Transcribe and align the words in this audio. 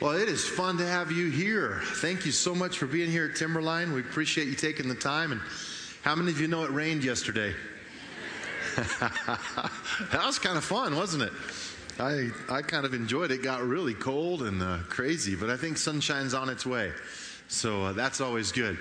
Well, 0.00 0.12
it 0.12 0.28
is 0.28 0.46
fun 0.46 0.76
to 0.78 0.86
have 0.86 1.12
you 1.12 1.30
here. 1.30 1.80
Thank 1.84 2.26
you 2.26 2.32
so 2.32 2.54
much 2.54 2.78
for 2.78 2.86
being 2.86 3.10
here 3.10 3.26
at 3.26 3.36
Timberline. 3.36 3.92
We 3.92 4.00
appreciate 4.00 4.48
you 4.48 4.54
taking 4.54 4.88
the 4.88 4.94
time. 4.94 5.30
And 5.30 5.40
how 6.02 6.16
many 6.16 6.32
of 6.32 6.40
you 6.40 6.48
know 6.48 6.64
it 6.64 6.70
rained 6.70 7.04
yesterday? 7.04 7.54
that 8.76 10.22
was 10.26 10.40
kind 10.40 10.58
of 10.58 10.64
fun, 10.64 10.96
wasn't 10.96 11.22
it? 11.22 11.32
I, 12.00 12.30
I 12.50 12.62
kind 12.62 12.84
of 12.84 12.92
enjoyed 12.92 13.30
it. 13.30 13.36
It 13.36 13.42
got 13.44 13.62
really 13.62 13.94
cold 13.94 14.42
and 14.42 14.60
uh, 14.60 14.78
crazy, 14.88 15.36
but 15.36 15.48
I 15.48 15.56
think 15.56 15.78
sunshine's 15.78 16.34
on 16.34 16.48
its 16.48 16.66
way. 16.66 16.92
So 17.46 17.84
uh, 17.84 17.92
that's 17.92 18.20
always 18.20 18.50
good. 18.50 18.76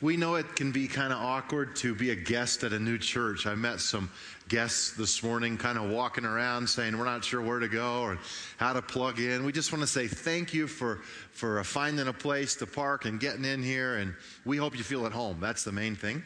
We 0.00 0.16
know 0.16 0.36
it 0.36 0.54
can 0.54 0.70
be 0.70 0.86
kind 0.86 1.12
of 1.12 1.18
awkward 1.18 1.74
to 1.76 1.92
be 1.92 2.10
a 2.10 2.14
guest 2.14 2.62
at 2.62 2.72
a 2.72 2.78
new 2.78 2.98
church. 2.98 3.48
I 3.48 3.56
met 3.56 3.80
some 3.80 4.08
guests 4.48 4.92
this 4.92 5.24
morning 5.24 5.56
kind 5.56 5.76
of 5.76 5.90
walking 5.90 6.24
around 6.24 6.68
saying 6.68 6.96
we're 6.96 7.04
not 7.04 7.24
sure 7.24 7.42
where 7.42 7.58
to 7.58 7.66
go 7.66 8.02
or 8.02 8.18
how 8.58 8.72
to 8.72 8.80
plug 8.80 9.18
in. 9.18 9.44
We 9.44 9.50
just 9.50 9.72
want 9.72 9.82
to 9.82 9.88
say 9.88 10.06
thank 10.06 10.54
you 10.54 10.68
for, 10.68 11.00
for 11.32 11.58
uh, 11.58 11.64
finding 11.64 12.06
a 12.06 12.12
place 12.12 12.54
to 12.56 12.66
park 12.66 13.06
and 13.06 13.18
getting 13.18 13.44
in 13.44 13.60
here, 13.60 13.96
and 13.96 14.14
we 14.44 14.56
hope 14.56 14.78
you 14.78 14.84
feel 14.84 15.04
at 15.04 15.10
home. 15.10 15.38
That's 15.40 15.64
the 15.64 15.72
main 15.72 15.96
thing. 15.96 16.22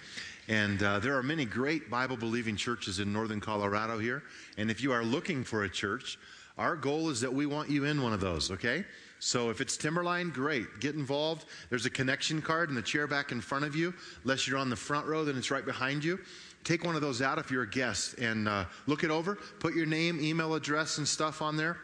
And 0.48 0.82
uh, 0.82 0.98
there 0.98 1.16
are 1.16 1.22
many 1.22 1.46
great 1.46 1.88
Bible 1.88 2.18
believing 2.18 2.56
churches 2.56 2.98
in 2.98 3.10
northern 3.10 3.40
Colorado 3.40 3.98
here. 3.98 4.22
And 4.58 4.70
if 4.70 4.82
you 4.82 4.92
are 4.92 5.02
looking 5.02 5.44
for 5.44 5.64
a 5.64 5.68
church, 5.70 6.18
our 6.58 6.76
goal 6.76 7.08
is 7.08 7.22
that 7.22 7.32
we 7.32 7.46
want 7.46 7.70
you 7.70 7.84
in 7.84 8.02
one 8.02 8.12
of 8.12 8.20
those, 8.20 8.50
okay? 8.50 8.84
So 9.24 9.50
if 9.50 9.60
it's 9.60 9.76
Timberline, 9.76 10.30
great. 10.30 10.80
Get 10.80 10.96
involved. 10.96 11.44
There's 11.70 11.86
a 11.86 11.90
connection 11.90 12.42
card 12.42 12.70
in 12.70 12.74
the 12.74 12.82
chair 12.82 13.06
back 13.06 13.30
in 13.30 13.40
front 13.40 13.64
of 13.64 13.76
you. 13.76 13.94
Unless 14.24 14.48
you're 14.48 14.58
on 14.58 14.68
the 14.68 14.74
front 14.74 15.06
row, 15.06 15.24
then 15.24 15.36
it's 15.36 15.48
right 15.48 15.64
behind 15.64 16.02
you. 16.02 16.18
Take 16.64 16.84
one 16.84 16.96
of 16.96 17.02
those 17.02 17.22
out 17.22 17.38
if 17.38 17.48
you're 17.48 17.62
a 17.62 17.70
guest 17.70 18.18
and 18.18 18.48
uh, 18.48 18.64
look 18.88 19.04
it 19.04 19.12
over. 19.12 19.36
Put 19.60 19.76
your 19.76 19.86
name, 19.86 20.20
email 20.20 20.56
address, 20.56 20.98
and 20.98 21.06
stuff 21.06 21.40
on 21.40 21.56
there. 21.56 21.76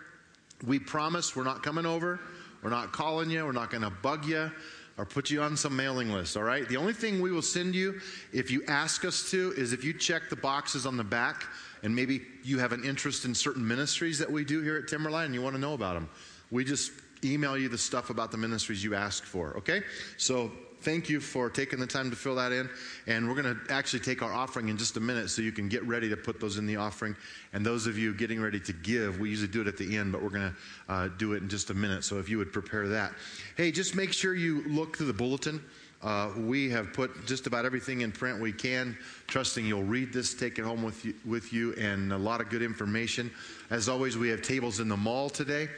We 0.67 0.81
promise 0.81 1.37
we're 1.37 1.45
not 1.45 1.63
coming 1.63 1.87
over. 1.87 2.19
We're 2.61 2.71
not 2.71 2.91
calling 2.91 3.31
you. 3.31 3.47
We're 3.47 3.53
not 3.53 3.71
going 3.71 3.85
to 3.85 3.91
bug 3.91 4.25
you 4.25 4.51
or 4.97 5.07
put 5.07 5.31
you 5.31 5.41
on 5.41 5.57
some 5.57 5.77
mailing 5.77 6.11
list, 6.11 6.37
all 6.37 6.43
right? 6.43 6.69
The 6.69 6.77
only 6.77 6.93
thing 6.93 7.21
we 7.21 7.31
will 7.31 7.41
send 7.41 7.73
you 7.73 8.01
if 8.33 8.51
you 8.51 8.65
ask 8.67 9.05
us 9.05 9.31
to 9.31 9.55
is 9.57 9.73
if 9.73 9.85
you 9.85 9.93
check 9.93 10.23
the 10.29 10.35
boxes 10.35 10.87
on 10.87 10.97
the 10.97 11.05
back 11.05 11.45
and 11.85 11.95
maybe 11.95 12.23
you 12.43 12.59
have 12.59 12.73
an 12.73 12.83
interest 12.83 13.25
in 13.25 13.33
certain 13.33 13.67
ministries 13.67 14.19
that 14.19 14.29
we 14.29 14.45
do 14.45 14.61
here 14.61 14.77
at 14.77 14.89
Timberline 14.89 15.27
and 15.27 15.35
you 15.35 15.41
want 15.41 15.55
to 15.55 15.61
know 15.61 15.75
about 15.75 15.95
them. 15.95 16.09
We 16.51 16.65
just 16.65 16.91
email 17.25 17.57
you 17.57 17.69
the 17.69 17.79
stuff 17.79 18.11
about 18.11 18.31
the 18.31 18.39
ministries 18.39 18.83
you 18.83 18.95
ask 18.95 19.25
for, 19.25 19.57
okay? 19.57 19.83
So 20.17 20.51
thank 20.81 21.09
you 21.09 21.21
for 21.21 21.51
taking 21.51 21.81
the 21.81 21.87
time 21.87 22.11
to 22.11 22.17
fill 22.17 22.37
that 22.37 22.53
in. 22.53 22.69
And 23.07 23.29
we're 23.29 23.41
going 23.41 23.57
to 23.57 23.73
actually 23.73 24.01
take 24.01 24.23
our 24.23 24.33
offering 24.33 24.69
in 24.69 24.77
just 24.77 24.97
a 24.97 25.01
minute 25.01 25.31
so 25.31 25.43
you 25.43 25.53
can 25.53 25.69
get 25.69 25.85
ready 25.85 26.09
to 26.09 26.17
put 26.17 26.41
those 26.41 26.59
in 26.59 26.67
the 26.67 26.77
offering. 26.77 27.17
And 27.53 27.65
those 27.65 27.87
of 27.87 27.99
you 27.99 28.15
getting 28.15 28.41
ready 28.41 28.61
to 28.61 28.73
give, 28.73 29.19
we 29.19 29.31
usually 29.31 29.49
do 29.49 29.61
it 29.61 29.67
at 29.67 29.77
the 29.77 29.97
end, 29.97 30.13
but 30.13 30.23
we're 30.23 30.31
going 30.31 30.55
to 30.89 30.93
uh, 30.93 31.09
do 31.19 31.33
it 31.33 31.43
in 31.43 31.49
just 31.49 31.71
a 31.71 31.75
minute. 31.75 32.05
So 32.05 32.19
if 32.19 32.29
you 32.29 32.39
would 32.39 32.53
prepare 32.53 32.89
that. 32.89 33.13
Hey, 33.57 33.73
just 33.73 33.95
make 33.95 34.13
sure 34.13 34.35
you 34.35 34.63
look 34.69 34.97
through 34.97 35.07
the 35.07 35.13
bulletin. 35.13 35.63
Uh, 36.01 36.31
we 36.37 36.71
have 36.71 36.93
put 36.93 37.27
just 37.27 37.49
about 37.49 37.65
everything 37.65 38.03
in 38.03 38.13
print 38.13 38.41
we 38.41 38.53
can, 38.53 38.97
trusting 39.27 39.67
you'll 39.67 39.83
read 39.83 40.13
this, 40.13 40.33
take 40.33 40.59
it 40.61 40.65
home 40.65 40.83
with 40.85 41.05
you, 41.05 41.13
with 41.25 41.53
you, 41.53 41.73
and 41.75 42.13
a 42.13 42.19
lot 42.19 42.41
of 42.41 42.49
good 42.51 42.63
information. 42.63 43.29
As 43.71 43.89
always, 43.89 44.17
we 44.17 44.29
have 44.29 44.41
tables 44.41 44.79
in 44.79 44.87
the 44.89 44.97
mall 44.97 45.29
today, 45.29 45.69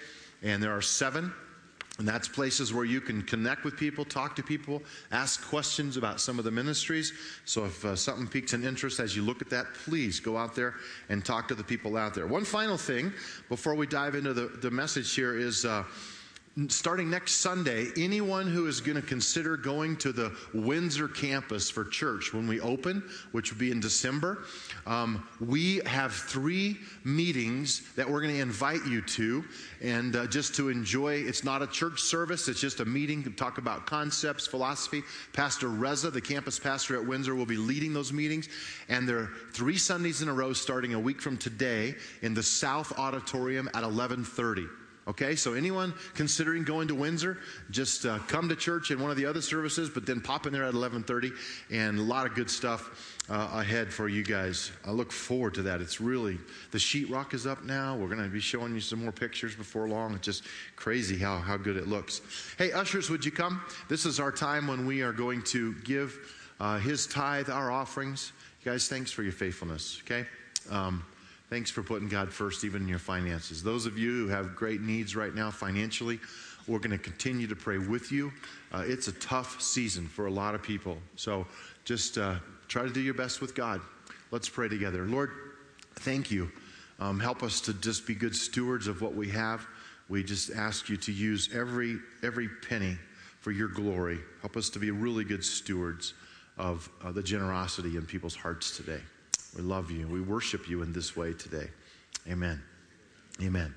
and 0.43 0.63
there 0.63 0.77
are 0.77 0.83
seven. 0.83 1.33
And 1.99 2.09
that's 2.09 2.27
places 2.27 2.73
where 2.73 2.87
you 2.87 2.99
can 3.03 3.21
connect 3.21 3.63
with 3.63 3.77
people, 3.77 4.07
talk 4.07 4.35
to 4.37 4.43
people, 4.43 4.83
ask 5.13 5.47
questions 5.47 5.99
about 5.99 6.19
some 6.19 6.39
of 6.39 6.47
the 6.47 6.51
ministries. 6.51 7.13
So 7.45 7.67
if 7.67 7.85
uh, 7.85 7.95
something 7.95 8.27
piques 8.27 8.55
an 8.55 8.65
interest 8.65 9.01
as 9.01 9.15
you 9.15 9.23
look 9.23 9.43
at 9.43 9.51
that, 9.51 9.67
please 9.85 10.19
go 10.19 10.39
out 10.39 10.55
there 10.55 10.77
and 11.11 11.23
talk 11.23 11.47
to 11.49 11.55
the 11.55 11.63
people 11.63 11.99
out 11.99 12.15
there. 12.15 12.27
One 12.27 12.47
final 12.47 12.79
thing 12.79 13.13
before 13.51 13.75
we 13.75 13.87
dive 13.87 14.15
into 14.15 14.33
the, 14.33 14.47
the 14.47 14.71
message 14.71 15.15
here 15.15 15.37
is. 15.39 15.65
Uh, 15.65 15.85
starting 16.69 17.09
next 17.09 17.35
Sunday, 17.35 17.87
anyone 17.97 18.49
who 18.49 18.67
is 18.67 18.81
going 18.81 18.97
to 18.97 19.07
consider 19.07 19.57
going 19.57 19.97
to 19.99 20.11
the 20.11 20.37
Windsor 20.53 21.07
campus 21.07 21.71
for 21.71 21.85
church 21.85 22.35
when 22.35 22.49
we 22.49 22.61
open, 22.61 23.09
which 23.31 23.53
will 23.53 23.59
be 23.59 23.71
in 23.71 23.79
December, 23.79 24.43
um, 24.85 25.27
we 25.39 25.81
have 25.87 26.13
three 26.13 26.77
meetings 27.05 27.83
that 27.95 28.11
we're 28.11 28.21
going 28.21 28.35
to 28.35 28.41
invite 28.41 28.85
you 28.85 29.01
to, 29.01 29.45
and 29.81 30.17
uh, 30.17 30.27
just 30.27 30.57
to 30.57 30.71
enjoy. 30.71 31.15
It's 31.15 31.45
not 31.45 31.63
a 31.63 31.69
church 31.69 32.01
service; 32.01 32.49
it's 32.49 32.61
just 32.61 32.81
a 32.81 32.85
meeting 32.85 33.23
to 33.23 33.31
talk 33.31 33.59
about 33.59 33.87
concepts, 33.87 34.49
philosophy. 34.49 35.05
Pastor 35.33 35.69
Reza, 35.69 36.11
the 36.11 36.21
campus 36.21 36.59
pastor 36.59 36.97
at 36.97 37.07
Windsor, 37.07 37.37
will 37.37 37.47
be 37.47 37.57
leading 37.57 37.93
those 37.93 38.13
meetings, 38.13 38.49
and 38.89 39.09
there 39.09 39.19
are 39.19 39.31
three 39.53 39.79
Sundays 39.79 40.21
in 40.21 40.29
a 40.29 40.35
row, 40.35 40.53
starting 40.53 40.95
a 40.95 41.01
week 41.01 41.21
from 41.21 41.37
today, 41.37 41.95
in 42.23 42.35
the 42.35 42.43
South 42.43 42.99
Auditorium 42.99 43.69
at 43.69 43.85
1130. 43.85 44.80
Okay, 45.11 45.35
so 45.35 45.55
anyone 45.55 45.93
considering 46.15 46.63
going 46.63 46.87
to 46.87 46.95
Windsor, 46.95 47.39
just 47.73 48.07
uh, 48.07 48.21
come 48.29 48.49
to 48.49 48.55
church 48.55 48.93
in 48.93 49.01
one 49.01 49.11
of 49.11 49.17
the 49.17 49.27
other 49.27 49.43
services, 49.43 49.91
but 49.91 50.07
then 50.07 50.21
pop 50.21 50.47
in 50.47 50.53
there 50.53 50.63
at 50.63 50.73
11:30, 50.73 51.33
and 51.69 51.99
a 51.99 52.03
lot 52.03 52.27
of 52.27 52.37
good 52.37 52.49
stuff 52.49 53.19
uh, 53.29 53.51
ahead 53.55 53.93
for 53.93 54.09
you 54.09 54.23
guys. 54.23 54.71
I 54.87 54.93
look 54.93 55.11
forward 55.11 55.55
to 55.55 55.63
that. 55.63 55.81
It's 55.81 56.01
really 56.01 56.39
the 56.71 56.79
sheetrock 56.79 57.35
is 57.35 57.45
up 57.45 57.65
now. 57.65 57.97
We're 57.97 58.07
going 58.07 58.23
to 58.23 58.29
be 58.29 58.39
showing 58.39 58.73
you 58.73 58.81
some 58.81 59.03
more 59.03 59.11
pictures 59.11 59.57
before 59.57 59.89
long. 59.89 60.15
It's 60.15 60.25
just 60.25 60.45
crazy 60.77 61.19
how 61.19 61.39
how 61.39 61.57
good 61.57 61.77
it 61.77 61.89
looks. 61.89 62.21
Hey, 62.57 62.71
ushers, 62.71 63.11
would 63.11 63.25
you 63.25 63.33
come? 63.33 63.63
This 63.89 64.07
is 64.07 64.21
our 64.21 64.31
time 64.31 64.69
when 64.69 64.87
we 64.87 65.03
are 65.03 65.13
going 65.13 65.43
to 65.47 65.75
give 65.83 66.17
uh, 66.61 66.79
His 66.79 67.09
tithe, 67.09 67.51
our 67.51 67.73
offerings. 67.73 68.31
You 68.63 68.71
guys, 68.71 68.87
thanks 68.87 69.11
for 69.11 69.25
your 69.25 69.33
faithfulness. 69.33 70.01
Okay. 70.05 70.25
Um, 70.71 71.03
Thanks 71.51 71.69
for 71.69 71.83
putting 71.83 72.09
God 72.09 72.33
first, 72.33 72.63
even 72.63 72.83
in 72.83 72.89
your 72.89 73.01
finances. 73.01 73.61
Those 73.61 73.85
of 73.85 73.99
you 73.99 74.11
who 74.11 74.29
have 74.29 74.55
great 74.55 74.83
needs 74.83 75.17
right 75.17 75.35
now 75.35 75.51
financially, 75.51 76.21
we're 76.69 76.79
going 76.79 76.93
to 76.93 76.99
continue 76.99 77.49
to 77.49 77.57
pray 77.57 77.79
with 77.79 78.13
you. 78.13 78.33
Uh, 78.73 78.85
it's 78.87 79.09
a 79.09 79.13
tough 79.15 79.61
season 79.61 80.07
for 80.07 80.27
a 80.27 80.31
lot 80.31 80.55
of 80.55 80.63
people. 80.63 80.97
So 81.17 81.45
just 81.85 82.19
uh, 82.19 82.37
try 82.69 82.85
to 82.85 82.91
do 82.91 83.01
your 83.01 83.15
best 83.15 83.41
with 83.41 83.57
God. 83.57 83.81
Let's 84.31 84.49
pray 84.49 84.69
together. 84.69 85.05
Lord, 85.07 85.33
thank 85.97 86.31
you. 86.31 86.53
Um, 87.01 87.19
help 87.19 87.43
us 87.43 87.61
to 87.63 87.75
just 87.75 88.07
be 88.07 88.15
good 88.15 88.37
stewards 88.37 88.87
of 88.87 89.03
what 89.03 89.17
we 89.17 89.29
have. 89.31 89.67
We 90.09 90.23
just 90.23 90.53
ask 90.53 90.89
you 90.89 90.97
to 90.99 91.11
use 91.11 91.51
every, 91.53 91.99
every 92.23 92.49
penny 92.49 92.97
for 93.41 93.51
your 93.51 93.69
glory. 93.69 94.21
Help 94.41 94.57
us 94.57 94.71
to 94.71 94.79
be 94.79 94.93
really 94.93 95.25
good 95.25 95.45
stewards 95.45 96.15
of 96.59 96.89
uh, 97.03 97.11
the 97.11 97.25
generosity 97.25 97.97
in 97.97 98.07
people's 98.07 98.37
hearts 98.37 98.77
today. 98.77 99.01
We 99.57 99.63
love 99.63 99.91
you. 99.91 100.07
We 100.07 100.21
worship 100.21 100.69
you 100.69 100.83
in 100.83 100.93
this 100.93 101.17
way 101.17 101.33
today. 101.33 101.69
Amen. 102.29 102.63
Amen. 103.43 103.75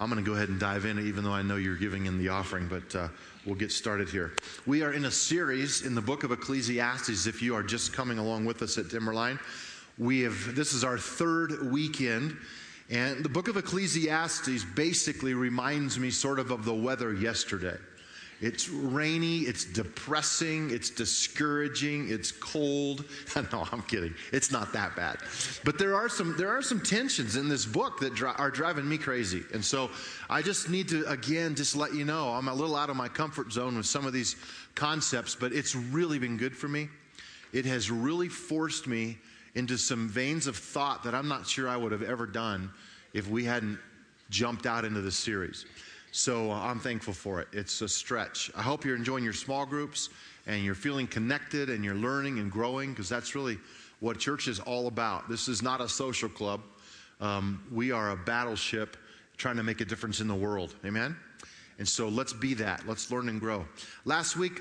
I'm 0.00 0.10
going 0.10 0.22
to 0.22 0.28
go 0.28 0.34
ahead 0.34 0.48
and 0.48 0.58
dive 0.58 0.84
in, 0.84 1.06
even 1.06 1.22
though 1.22 1.32
I 1.32 1.42
know 1.42 1.56
you're 1.56 1.76
giving 1.76 2.06
in 2.06 2.18
the 2.18 2.28
offering, 2.28 2.66
but 2.66 2.96
uh, 2.96 3.08
we'll 3.46 3.54
get 3.54 3.70
started 3.70 4.08
here. 4.08 4.32
We 4.66 4.82
are 4.82 4.92
in 4.92 5.04
a 5.04 5.10
series 5.10 5.82
in 5.82 5.94
the 5.94 6.00
book 6.00 6.24
of 6.24 6.32
Ecclesiastes. 6.32 7.26
If 7.26 7.40
you 7.40 7.54
are 7.54 7.62
just 7.62 7.92
coming 7.92 8.18
along 8.18 8.44
with 8.44 8.62
us 8.62 8.78
at 8.78 8.90
Timberline, 8.90 9.38
we 9.98 10.22
have 10.22 10.56
this 10.56 10.72
is 10.72 10.82
our 10.82 10.98
third 10.98 11.70
weekend, 11.70 12.36
and 12.90 13.24
the 13.24 13.28
book 13.28 13.46
of 13.46 13.56
Ecclesiastes 13.56 14.64
basically 14.74 15.34
reminds 15.34 15.98
me 15.98 16.10
sort 16.10 16.40
of 16.40 16.50
of 16.50 16.64
the 16.64 16.74
weather 16.74 17.14
yesterday. 17.14 17.76
It's 18.42 18.68
rainy, 18.68 19.42
it's 19.42 19.64
depressing, 19.64 20.70
it's 20.70 20.90
discouraging, 20.90 22.08
it's 22.10 22.32
cold. 22.32 23.04
no, 23.52 23.68
I'm 23.70 23.82
kidding. 23.82 24.14
It's 24.32 24.50
not 24.50 24.72
that 24.72 24.96
bad. 24.96 25.18
But 25.64 25.78
there 25.78 25.94
are 25.94 26.08
some 26.08 26.36
there 26.36 26.50
are 26.50 26.60
some 26.60 26.80
tensions 26.80 27.36
in 27.36 27.48
this 27.48 27.64
book 27.64 28.00
that 28.00 28.16
dri- 28.16 28.32
are 28.36 28.50
driving 28.50 28.88
me 28.88 28.98
crazy. 28.98 29.44
And 29.54 29.64
so 29.64 29.90
I 30.28 30.42
just 30.42 30.68
need 30.68 30.88
to 30.88 31.06
again 31.06 31.54
just 31.54 31.76
let 31.76 31.94
you 31.94 32.04
know 32.04 32.30
I'm 32.30 32.48
a 32.48 32.54
little 32.54 32.74
out 32.74 32.90
of 32.90 32.96
my 32.96 33.06
comfort 33.06 33.52
zone 33.52 33.76
with 33.76 33.86
some 33.86 34.06
of 34.06 34.12
these 34.12 34.34
concepts, 34.74 35.36
but 35.36 35.52
it's 35.52 35.76
really 35.76 36.18
been 36.18 36.36
good 36.36 36.56
for 36.56 36.66
me. 36.66 36.88
It 37.52 37.64
has 37.66 37.92
really 37.92 38.28
forced 38.28 38.88
me 38.88 39.18
into 39.54 39.78
some 39.78 40.08
veins 40.08 40.48
of 40.48 40.56
thought 40.56 41.04
that 41.04 41.14
I'm 41.14 41.28
not 41.28 41.46
sure 41.46 41.68
I 41.68 41.76
would 41.76 41.92
have 41.92 42.02
ever 42.02 42.26
done 42.26 42.72
if 43.14 43.28
we 43.28 43.44
hadn't 43.44 43.78
jumped 44.30 44.66
out 44.66 44.84
into 44.84 45.00
this 45.00 45.16
series. 45.16 45.66
So 46.12 46.50
uh, 46.50 46.60
I'm 46.60 46.78
thankful 46.78 47.14
for 47.14 47.40
it. 47.40 47.48
It's 47.52 47.80
a 47.80 47.88
stretch. 47.88 48.50
I 48.54 48.60
hope 48.60 48.84
you're 48.84 48.96
enjoying 48.96 49.24
your 49.24 49.32
small 49.32 49.64
groups 49.64 50.10
and 50.46 50.62
you're 50.62 50.74
feeling 50.74 51.06
connected 51.06 51.70
and 51.70 51.82
you're 51.82 51.94
learning 51.94 52.38
and 52.38 52.52
growing 52.52 52.90
because 52.90 53.08
that's 53.08 53.34
really 53.34 53.56
what 54.00 54.18
church 54.18 54.46
is 54.46 54.60
all 54.60 54.88
about. 54.88 55.30
This 55.30 55.48
is 55.48 55.62
not 55.62 55.80
a 55.80 55.88
social 55.88 56.28
club. 56.28 56.60
Um, 57.20 57.64
we 57.72 57.92
are 57.92 58.10
a 58.10 58.16
battleship 58.16 58.98
trying 59.38 59.56
to 59.56 59.62
make 59.62 59.80
a 59.80 59.86
difference 59.86 60.20
in 60.20 60.28
the 60.28 60.34
world. 60.34 60.74
Amen? 60.84 61.16
And 61.78 61.88
so 61.88 62.08
let's 62.08 62.34
be 62.34 62.52
that. 62.54 62.86
Let's 62.86 63.10
learn 63.10 63.30
and 63.30 63.40
grow. 63.40 63.64
Last 64.04 64.36
week, 64.36 64.60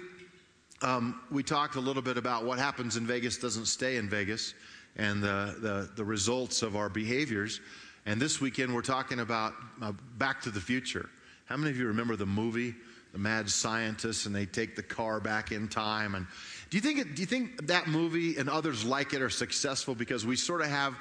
um, 0.82 1.20
we 1.32 1.44
talked 1.44 1.76
a 1.76 1.82
little 1.82 2.02
bit 2.02 2.18
about 2.18 2.46
what 2.46 2.60
happens 2.60 2.96
in 2.96 3.06
Vegas 3.06 3.38
doesn't 3.38 3.66
stay 3.66 3.98
in 3.98 4.10
Vegas 4.10 4.54
and 4.96 5.22
the, 5.22 5.58
the, 5.60 5.90
the 5.98 6.04
results 6.06 6.62
of 6.62 6.78
our 6.78 6.88
behaviors. 6.88 7.60
And 8.06 8.22
this 8.22 8.40
weekend, 8.40 8.74
we're 8.74 8.82
talking 8.82 9.20
about 9.20 9.54
uh, 9.82 9.92
Back 10.18 10.42
to 10.44 10.50
the 10.50 10.62
Future. 10.62 11.10
How 11.52 11.58
many 11.58 11.72
of 11.72 11.78
you 11.78 11.88
remember 11.88 12.16
the 12.16 12.26
movie, 12.26 12.74
The 13.12 13.18
Mad 13.18 13.50
Scientist, 13.50 14.26
and 14.26 14.34
they 14.34 14.46
take 14.46 14.78
the 14.78 14.82
car 14.82 15.20
back 15.20 15.52
in 15.52 15.68
time? 15.68 16.16
And 16.16 16.26
do 16.70 16.78
you 16.78 16.82
think 16.82 16.98
it, 16.98 17.14
do 17.14 17.22
you 17.22 17.26
think 17.26 17.68
that 17.68 17.88
movie 17.88 18.38
and 18.38 18.50
others 18.50 18.86
like 18.86 19.14
it 19.14 19.22
are 19.22 19.30
successful 19.30 19.94
because 19.94 20.26
we 20.26 20.38
sort 20.38 20.62
of 20.62 20.68
have 20.68 20.96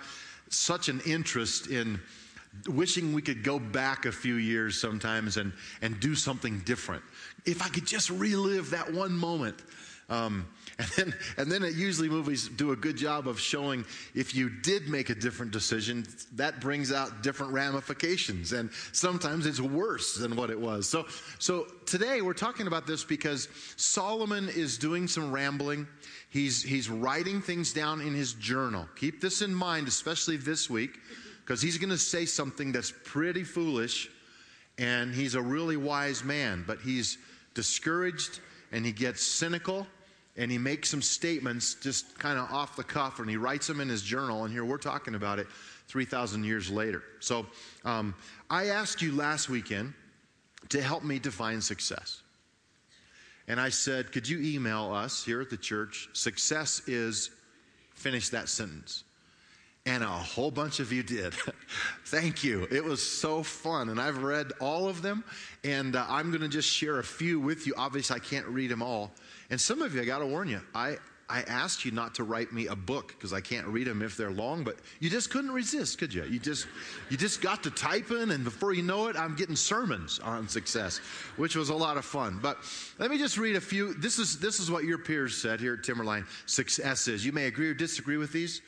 such 0.48 0.88
an 0.88 1.00
interest 1.06 1.68
in 1.68 2.00
wishing 2.66 3.12
we 3.12 3.22
could 3.22 3.44
go 3.44 3.60
back 3.60 4.06
a 4.06 4.10
few 4.10 4.34
years 4.34 4.80
sometimes 4.80 5.36
and, 5.36 5.52
and 5.82 6.00
do 6.00 6.16
something 6.16 6.58
different. 6.66 7.04
If 7.46 7.62
I 7.62 7.68
could 7.68 7.86
just 7.86 8.10
relive 8.10 8.70
that 8.70 8.92
one 8.92 9.12
moment. 9.12 9.62
Um, 10.08 10.48
and 10.96 11.12
then, 11.12 11.14
and 11.36 11.52
then 11.52 11.62
it 11.62 11.74
usually 11.74 12.08
movies 12.08 12.48
do 12.48 12.72
a 12.72 12.76
good 12.76 12.96
job 12.96 13.28
of 13.28 13.38
showing 13.38 13.84
if 14.14 14.34
you 14.34 14.48
did 14.48 14.88
make 14.88 15.10
a 15.10 15.14
different 15.14 15.52
decision, 15.52 16.06
that 16.32 16.60
brings 16.60 16.90
out 16.90 17.22
different 17.22 17.52
ramifications. 17.52 18.52
And 18.52 18.70
sometimes 18.92 19.44
it's 19.44 19.60
worse 19.60 20.14
than 20.14 20.36
what 20.36 20.48
it 20.48 20.58
was. 20.58 20.88
So, 20.88 21.06
so 21.38 21.66
today 21.84 22.22
we're 22.22 22.32
talking 22.32 22.66
about 22.66 22.86
this 22.86 23.04
because 23.04 23.48
Solomon 23.76 24.48
is 24.48 24.78
doing 24.78 25.06
some 25.06 25.32
rambling. 25.32 25.86
He's, 26.30 26.62
he's 26.62 26.88
writing 26.88 27.42
things 27.42 27.74
down 27.74 28.00
in 28.00 28.14
his 28.14 28.32
journal. 28.34 28.88
Keep 28.96 29.20
this 29.20 29.42
in 29.42 29.54
mind, 29.54 29.86
especially 29.86 30.38
this 30.38 30.70
week, 30.70 30.98
because 31.44 31.60
he's 31.60 31.76
going 31.76 31.90
to 31.90 31.98
say 31.98 32.24
something 32.24 32.72
that's 32.72 32.92
pretty 33.04 33.44
foolish. 33.44 34.08
And 34.78 35.12
he's 35.12 35.34
a 35.34 35.42
really 35.42 35.76
wise 35.76 36.24
man, 36.24 36.64
but 36.66 36.80
he's 36.80 37.18
discouraged 37.52 38.40
and 38.72 38.86
he 38.86 38.92
gets 38.92 39.20
cynical 39.20 39.86
and 40.36 40.50
he 40.50 40.58
makes 40.58 40.88
some 40.88 41.02
statements 41.02 41.74
just 41.74 42.18
kind 42.18 42.38
of 42.38 42.50
off 42.50 42.76
the 42.76 42.84
cuff 42.84 43.18
and 43.18 43.28
he 43.28 43.36
writes 43.36 43.66
them 43.66 43.80
in 43.80 43.88
his 43.88 44.02
journal 44.02 44.44
and 44.44 44.52
here 44.52 44.64
we're 44.64 44.78
talking 44.78 45.14
about 45.14 45.38
it 45.38 45.46
3000 45.88 46.44
years 46.44 46.70
later 46.70 47.02
so 47.20 47.46
um, 47.84 48.14
i 48.48 48.66
asked 48.66 49.02
you 49.02 49.12
last 49.14 49.48
weekend 49.48 49.92
to 50.68 50.80
help 50.80 51.02
me 51.02 51.18
define 51.18 51.60
success 51.60 52.22
and 53.48 53.60
i 53.60 53.68
said 53.68 54.12
could 54.12 54.28
you 54.28 54.40
email 54.40 54.92
us 54.92 55.24
here 55.24 55.40
at 55.40 55.50
the 55.50 55.56
church 55.56 56.08
success 56.12 56.82
is 56.86 57.30
finish 57.94 58.28
that 58.28 58.48
sentence 58.48 59.04
and 59.86 60.04
a 60.04 60.06
whole 60.06 60.50
bunch 60.50 60.78
of 60.80 60.92
you 60.92 61.02
did. 61.02 61.34
Thank 62.06 62.44
you. 62.44 62.66
It 62.70 62.84
was 62.84 63.02
so 63.02 63.42
fun. 63.42 63.88
And 63.88 64.00
I've 64.00 64.22
read 64.22 64.52
all 64.60 64.88
of 64.88 65.02
them, 65.02 65.24
and 65.64 65.96
uh, 65.96 66.04
I'm 66.08 66.30
going 66.30 66.42
to 66.42 66.48
just 66.48 66.68
share 66.68 66.98
a 66.98 67.04
few 67.04 67.40
with 67.40 67.66
you. 67.66 67.74
Obviously, 67.76 68.16
I 68.16 68.18
can't 68.18 68.46
read 68.46 68.70
them 68.70 68.82
all. 68.82 69.10
And 69.50 69.60
some 69.60 69.82
of 69.82 69.94
you, 69.94 70.00
I 70.00 70.04
got 70.04 70.20
to 70.20 70.26
warn 70.26 70.48
you, 70.48 70.60
I, 70.74 70.96
I 71.28 71.42
asked 71.42 71.84
you 71.84 71.90
not 71.90 72.14
to 72.16 72.24
write 72.24 72.52
me 72.52 72.66
a 72.66 72.74
book 72.74 73.08
because 73.08 73.32
I 73.32 73.40
can't 73.40 73.66
read 73.66 73.86
them 73.86 74.02
if 74.02 74.16
they're 74.16 74.30
long, 74.30 74.64
but 74.64 74.76
you 74.98 75.10
just 75.10 75.30
couldn't 75.30 75.52
resist, 75.52 75.98
could 75.98 76.12
you? 76.14 76.24
You 76.24 76.38
just, 76.38 76.66
you 77.08 77.16
just 77.16 77.40
got 77.40 77.62
to 77.64 77.70
typing, 77.70 78.30
and 78.30 78.42
before 78.44 78.72
you 78.72 78.82
know 78.82 79.08
it, 79.08 79.16
I'm 79.16 79.36
getting 79.36 79.56
sermons 79.56 80.18
on 80.20 80.48
success, 80.48 80.98
which 81.36 81.54
was 81.54 81.68
a 81.68 81.74
lot 81.74 81.96
of 81.96 82.04
fun. 82.04 82.38
But 82.42 82.58
let 82.98 83.10
me 83.10 83.18
just 83.18 83.38
read 83.38 83.56
a 83.56 83.60
few. 83.60 83.94
This 83.94 84.18
is, 84.18 84.38
this 84.38 84.60
is 84.60 84.70
what 84.70 84.84
your 84.84 84.98
peers 84.98 85.36
said 85.36 85.60
here 85.60 85.74
at 85.74 85.84
Timberline 85.84 86.26
success 86.46 87.06
is. 87.08 87.24
You 87.24 87.32
may 87.32 87.46
agree 87.46 87.68
or 87.68 87.74
disagree 87.74 88.16
with 88.16 88.32
these. 88.32 88.62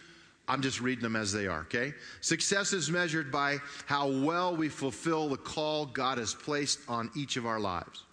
I'm 0.48 0.62
just 0.62 0.80
reading 0.80 1.02
them 1.02 1.16
as 1.16 1.32
they 1.32 1.46
are, 1.46 1.60
okay? 1.60 1.94
Success 2.20 2.72
is 2.72 2.90
measured 2.90 3.30
by 3.30 3.58
how 3.86 4.08
well 4.08 4.56
we 4.56 4.68
fulfill 4.68 5.28
the 5.28 5.36
call 5.36 5.86
God 5.86 6.18
has 6.18 6.34
placed 6.34 6.80
on 6.88 7.10
each 7.16 7.36
of 7.36 7.46
our 7.46 7.60
lives. 7.60 8.04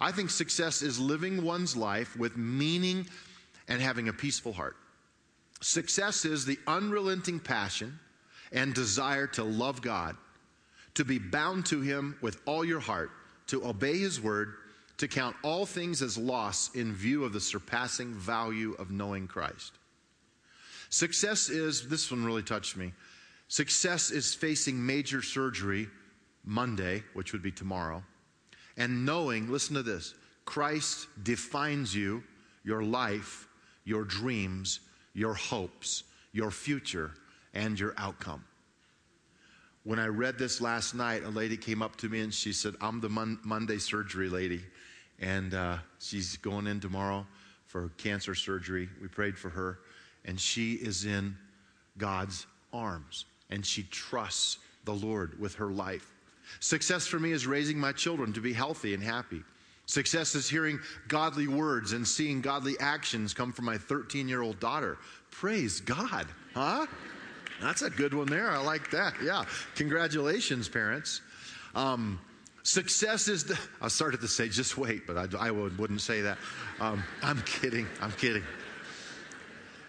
I 0.00 0.12
think 0.12 0.30
success 0.30 0.82
is 0.82 0.98
living 0.98 1.42
one's 1.42 1.76
life 1.76 2.16
with 2.16 2.36
meaning 2.36 3.06
and 3.68 3.80
having 3.80 4.08
a 4.08 4.12
peaceful 4.12 4.52
heart. 4.52 4.76
Success 5.60 6.24
is 6.24 6.44
the 6.44 6.58
unrelenting 6.66 7.40
passion 7.40 7.98
and 8.52 8.74
desire 8.74 9.26
to 9.26 9.44
love 9.44 9.82
God, 9.82 10.16
to 10.94 11.04
be 11.04 11.18
bound 11.18 11.66
to 11.66 11.80
Him 11.80 12.16
with 12.22 12.40
all 12.46 12.64
your 12.64 12.80
heart, 12.80 13.10
to 13.48 13.66
obey 13.66 13.98
His 13.98 14.20
word, 14.20 14.54
to 14.98 15.08
count 15.08 15.36
all 15.42 15.66
things 15.66 16.02
as 16.02 16.16
loss 16.16 16.74
in 16.74 16.92
view 16.92 17.24
of 17.24 17.32
the 17.32 17.40
surpassing 17.40 18.14
value 18.14 18.74
of 18.78 18.90
knowing 18.90 19.26
Christ. 19.26 19.72
Success 20.90 21.48
is, 21.48 21.88
this 21.88 22.10
one 22.10 22.24
really 22.24 22.42
touched 22.42 22.76
me. 22.76 22.92
Success 23.48 24.10
is 24.10 24.34
facing 24.34 24.84
major 24.84 25.22
surgery 25.22 25.88
Monday, 26.44 27.02
which 27.14 27.32
would 27.32 27.42
be 27.42 27.52
tomorrow 27.52 28.02
and 28.78 29.04
knowing, 29.04 29.50
listen 29.50 29.74
to 29.74 29.82
this, 29.82 30.14
Christ 30.46 31.08
defines 31.22 31.94
you, 31.94 32.22
your 32.64 32.82
life, 32.82 33.48
your 33.84 34.04
dreams, 34.04 34.80
your 35.12 35.34
hopes, 35.34 36.04
your 36.32 36.50
future, 36.50 37.10
and 37.52 37.78
your 37.78 37.92
outcome. 37.98 38.44
When 39.84 39.98
I 39.98 40.06
read 40.06 40.38
this 40.38 40.60
last 40.60 40.94
night, 40.94 41.24
a 41.24 41.28
lady 41.28 41.56
came 41.56 41.82
up 41.82 41.96
to 41.96 42.08
me 42.08 42.20
and 42.20 42.32
she 42.32 42.52
said, 42.52 42.74
I'm 42.80 43.00
the 43.00 43.08
Mon- 43.08 43.40
Monday 43.42 43.78
surgery 43.78 44.28
lady, 44.28 44.62
and 45.18 45.54
uh, 45.54 45.78
she's 45.98 46.36
going 46.36 46.66
in 46.66 46.78
tomorrow 46.78 47.26
for 47.66 47.90
cancer 47.98 48.34
surgery. 48.34 48.88
We 49.02 49.08
prayed 49.08 49.36
for 49.36 49.48
her, 49.48 49.80
and 50.24 50.38
she 50.38 50.74
is 50.74 51.04
in 51.04 51.36
God's 51.96 52.46
arms, 52.72 53.24
and 53.50 53.66
she 53.66 53.82
trusts 53.84 54.58
the 54.84 54.94
Lord 54.94 55.38
with 55.40 55.54
her 55.56 55.70
life. 55.70 56.14
Success 56.60 57.06
for 57.06 57.18
me 57.18 57.32
is 57.32 57.46
raising 57.46 57.78
my 57.78 57.92
children 57.92 58.32
to 58.32 58.40
be 58.40 58.52
healthy 58.52 58.94
and 58.94 59.02
happy. 59.02 59.42
Success 59.86 60.34
is 60.34 60.48
hearing 60.48 60.78
godly 61.08 61.48
words 61.48 61.92
and 61.92 62.06
seeing 62.06 62.42
godly 62.42 62.78
actions 62.78 63.32
come 63.32 63.52
from 63.52 63.64
my 63.64 63.78
13 63.78 64.28
year 64.28 64.42
old 64.42 64.60
daughter. 64.60 64.98
Praise 65.30 65.80
God, 65.80 66.26
huh? 66.52 66.86
That's 67.60 67.82
a 67.82 67.90
good 67.90 68.12
one 68.12 68.26
there. 68.26 68.50
I 68.50 68.58
like 68.58 68.90
that. 68.90 69.14
Yeah. 69.22 69.44
Congratulations, 69.76 70.68
parents. 70.68 71.22
Um, 71.74 72.20
success 72.62 73.28
is 73.28 73.44
the. 73.44 73.58
I 73.80 73.88
started 73.88 74.20
to 74.20 74.28
say, 74.28 74.48
just 74.48 74.76
wait, 74.76 75.06
but 75.06 75.16
I, 75.16 75.48
I 75.48 75.50
would, 75.50 75.78
wouldn't 75.78 76.02
say 76.02 76.20
that. 76.20 76.38
Um, 76.80 77.02
I'm 77.22 77.40
kidding. 77.42 77.86
I'm 78.00 78.12
kidding. 78.12 78.44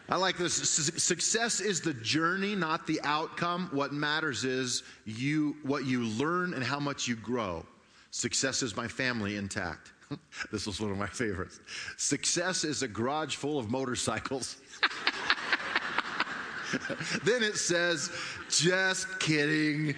I 0.09 0.15
like 0.15 0.37
this. 0.37 0.55
Success 0.55 1.59
is 1.59 1.81
the 1.81 1.93
journey, 1.93 2.55
not 2.55 2.87
the 2.87 2.99
outcome. 3.03 3.69
What 3.71 3.93
matters 3.93 4.43
is 4.43 4.81
you, 5.05 5.55
what 5.61 5.85
you 5.85 6.03
learn 6.03 6.55
and 6.55 6.63
how 6.63 6.79
much 6.79 7.07
you 7.07 7.15
grow. 7.15 7.63
Success 8.09 8.63
is 8.63 8.75
my 8.75 8.87
family 8.87 9.35
intact. 9.35 9.91
this 10.51 10.65
was 10.65 10.81
one 10.81 10.89
of 10.89 10.97
my 10.97 11.05
favorites. 11.05 11.59
Success 11.97 12.63
is 12.63 12.81
a 12.81 12.87
garage 12.87 13.35
full 13.35 13.59
of 13.59 13.69
motorcycles. 13.69 14.57
then 17.23 17.43
it 17.43 17.57
says, 17.57 18.09
just 18.49 19.19
kidding. 19.19 19.93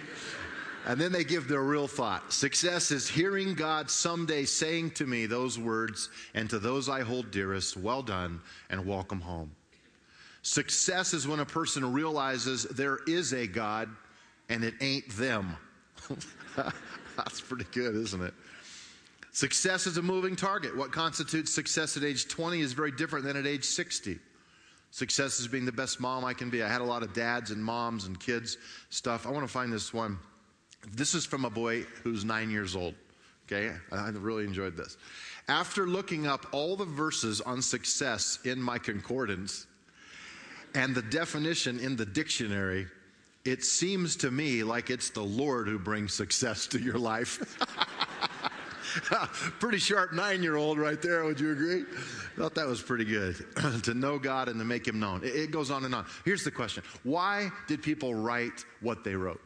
And 0.84 1.00
then 1.00 1.10
they 1.10 1.24
give 1.24 1.48
their 1.48 1.62
real 1.62 1.88
thought. 1.88 2.34
Success 2.34 2.90
is 2.90 3.08
hearing 3.08 3.54
God 3.54 3.90
someday 3.90 4.44
saying 4.44 4.90
to 4.92 5.06
me 5.06 5.24
those 5.24 5.58
words, 5.58 6.10
and 6.34 6.50
to 6.50 6.58
those 6.58 6.90
I 6.90 7.00
hold 7.00 7.30
dearest, 7.30 7.78
well 7.78 8.02
done, 8.02 8.42
and 8.68 8.84
welcome 8.84 9.22
home. 9.22 9.52
Success 10.42 11.14
is 11.14 11.26
when 11.26 11.40
a 11.40 11.46
person 11.46 11.92
realizes 11.92 12.64
there 12.64 12.98
is 13.06 13.32
a 13.32 13.46
God 13.46 13.88
and 14.48 14.64
it 14.64 14.74
ain't 14.80 15.08
them. 15.10 15.56
That's 17.16 17.40
pretty 17.40 17.66
good, 17.72 17.94
isn't 17.94 18.22
it? 18.22 18.34
Success 19.32 19.86
is 19.86 19.96
a 19.96 20.02
moving 20.02 20.36
target. 20.36 20.76
What 20.76 20.92
constitutes 20.92 21.54
success 21.54 21.96
at 21.96 22.04
age 22.04 22.28
20 22.28 22.60
is 22.60 22.72
very 22.72 22.90
different 22.90 23.24
than 23.24 23.36
at 23.36 23.46
age 23.46 23.64
60. 23.64 24.18
Success 24.90 25.40
is 25.40 25.48
being 25.48 25.64
the 25.64 25.72
best 25.72 26.00
mom 26.00 26.24
I 26.24 26.34
can 26.34 26.50
be. 26.50 26.62
I 26.62 26.68
had 26.68 26.82
a 26.82 26.84
lot 26.84 27.02
of 27.02 27.14
dads 27.14 27.50
and 27.50 27.64
moms 27.64 28.04
and 28.04 28.20
kids 28.20 28.58
stuff. 28.90 29.26
I 29.26 29.30
want 29.30 29.44
to 29.46 29.52
find 29.52 29.72
this 29.72 29.94
one. 29.94 30.18
This 30.92 31.14
is 31.14 31.24
from 31.24 31.46
a 31.46 31.50
boy 31.50 31.82
who's 32.02 32.26
nine 32.26 32.50
years 32.50 32.76
old. 32.76 32.94
Okay, 33.46 33.74
I 33.90 34.08
really 34.10 34.44
enjoyed 34.44 34.76
this. 34.76 34.98
After 35.48 35.86
looking 35.86 36.26
up 36.26 36.46
all 36.52 36.76
the 36.76 36.84
verses 36.84 37.40
on 37.40 37.62
success 37.62 38.38
in 38.44 38.60
my 38.60 38.78
concordance, 38.78 39.66
and 40.74 40.94
the 40.94 41.02
definition 41.02 41.80
in 41.80 41.96
the 41.96 42.06
dictionary, 42.06 42.86
it 43.44 43.64
seems 43.64 44.16
to 44.16 44.30
me 44.30 44.62
like 44.62 44.90
it's 44.90 45.10
the 45.10 45.22
Lord 45.22 45.66
who 45.66 45.78
brings 45.78 46.14
success 46.14 46.66
to 46.68 46.78
your 46.78 46.98
life. 46.98 47.58
pretty 49.58 49.78
sharp 49.78 50.12
nine 50.12 50.42
year 50.42 50.56
old 50.56 50.78
right 50.78 51.00
there, 51.00 51.24
would 51.24 51.40
you 51.40 51.52
agree? 51.52 51.84
Thought 52.36 52.54
that 52.54 52.66
was 52.66 52.82
pretty 52.82 53.04
good. 53.04 53.44
to 53.84 53.94
know 53.94 54.18
God 54.18 54.48
and 54.48 54.58
to 54.58 54.64
make 54.64 54.86
Him 54.86 55.00
known. 55.00 55.22
It, 55.24 55.34
it 55.34 55.50
goes 55.50 55.70
on 55.70 55.84
and 55.84 55.94
on. 55.94 56.06
Here's 56.24 56.44
the 56.44 56.50
question 56.50 56.82
Why 57.02 57.50
did 57.66 57.82
people 57.82 58.14
write 58.14 58.64
what 58.80 59.04
they 59.04 59.14
wrote? 59.14 59.40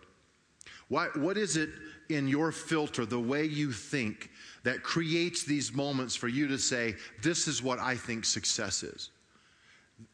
Why, 0.88 1.08
what 1.14 1.36
is 1.36 1.56
it 1.56 1.70
in 2.08 2.28
your 2.28 2.52
filter, 2.52 3.04
the 3.04 3.18
way 3.18 3.44
you 3.44 3.72
think, 3.72 4.30
that 4.62 4.82
creates 4.82 5.42
these 5.42 5.72
moments 5.72 6.14
for 6.14 6.28
you 6.28 6.46
to 6.48 6.58
say, 6.58 6.94
This 7.22 7.48
is 7.48 7.62
what 7.62 7.78
I 7.78 7.96
think 7.96 8.24
success 8.24 8.82
is? 8.82 9.10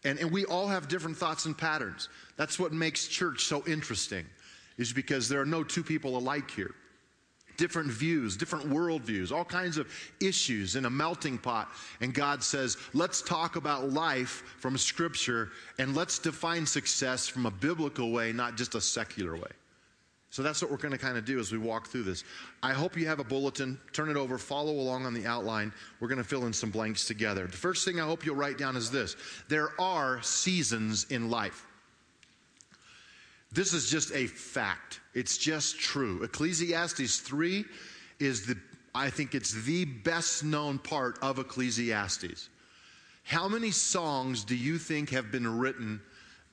And, 0.05 0.19
and 0.19 0.31
we 0.31 0.45
all 0.45 0.69
have 0.69 0.89
different 0.89 1.17
thoughts 1.17 1.45
and 1.45 1.57
patterns. 1.57 2.09
That's 2.37 2.59
what 2.59 2.73
makes 2.73 3.09
church 3.09 3.45
so 3.45 3.65
interesting, 3.67 4.27
is 4.79 4.93
because 4.93 5.29
there 5.29 5.41
are 5.41 5.47
no 5.47 5.65
two 5.65 5.83
people 5.83 6.17
alike 6.17 6.51
here. 6.51 6.75
Different 7.57 7.91
views, 7.91 8.37
different 8.37 8.71
worldviews, 8.71 9.31
all 9.31 9.45
kinds 9.45 9.77
of 9.77 9.87
issues 10.21 10.75
in 10.75 10.87
a 10.87 10.91
melting 10.91 11.37
pot. 11.39 11.69
And 12.01 12.15
God 12.15 12.43
says, 12.43 12.77
let's 12.95 13.21
talk 13.23 13.57
about 13.57 13.91
life 13.91 14.43
from 14.59 14.79
Scripture 14.79 15.51
and 15.79 15.95
let's 15.95 16.19
define 16.19 16.65
success 16.65 17.29
from 17.29 17.47
a 17.47 17.51
biblical 17.51 18.11
way, 18.11 18.33
not 18.33 18.57
just 18.57 18.75
a 18.75 18.81
secular 18.81 19.37
way. 19.37 19.51
So 20.33 20.43
that's 20.43 20.63
what 20.63 20.71
we're 20.71 20.79
going 20.79 20.93
to 20.93 20.99
kind 20.99 21.19
of 21.19 21.27
do 21.27 21.39
as 21.39 21.53
we 21.53 21.59
walk 21.59 21.89
through 21.89 22.05
this. 22.05 22.25
I 22.63 22.73
hope 22.73 22.97
you 22.97 23.07
have 23.07 23.21
a 23.21 23.25
bulletin. 23.25 23.79
Turn 23.93 24.09
it 24.09 24.17
over, 24.17 24.39
follow 24.39 24.73
along 24.73 25.05
on 25.05 25.13
the 25.13 25.27
outline. 25.27 25.75
We're 26.01 26.09
going 26.09 26.23
to 26.23 26.25
fill 26.25 26.47
in 26.47 26.55
some 26.55 26.71
blanks 26.71 27.05
together. 27.05 27.47
The 27.47 27.59
first 27.59 27.85
thing 27.85 28.01
I 28.01 28.05
hope 28.05 28.25
you'll 28.25 28.35
write 28.35 28.57
down 28.57 28.75
is 28.75 28.91
this 28.91 29.15
there 29.51 29.79
are 29.79 30.23
seasons 30.23 31.05
in 31.11 31.29
life. 31.29 31.67
This 33.53 33.75
is 33.75 33.91
just 33.91 34.11
a 34.15 34.27
fact. 34.27 35.01
It's 35.13 35.37
just 35.37 35.79
true. 35.79 36.23
Ecclesiastes 36.23 37.21
3 37.21 37.67
is 38.19 38.47
the, 38.47 38.57
I 38.95 39.11
think 39.11 39.35
it's 39.35 39.53
the 39.65 39.85
best 39.85 40.45
known 40.45 40.79
part 40.79 41.19
of 41.21 41.41
Ecclesiastes. 41.41 42.49
How 43.25 43.49
many 43.49 43.71
songs 43.71 44.45
do 44.45 44.57
you 44.57 44.79
think 44.79 45.11
have 45.11 45.31
been 45.31 45.59
written 45.59 46.01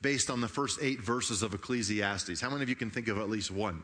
based 0.02 0.30
on 0.30 0.40
the 0.40 0.48
first 0.48 0.78
eight 0.82 1.00
verses 1.00 1.42
of 1.42 1.54
Ecclesiastes? 1.54 2.40
How 2.40 2.50
many 2.50 2.62
of 2.62 2.68
you 2.68 2.76
can 2.76 2.90
think 2.90 3.08
of 3.08 3.18
at 3.18 3.28
least 3.28 3.50
one? 3.50 3.82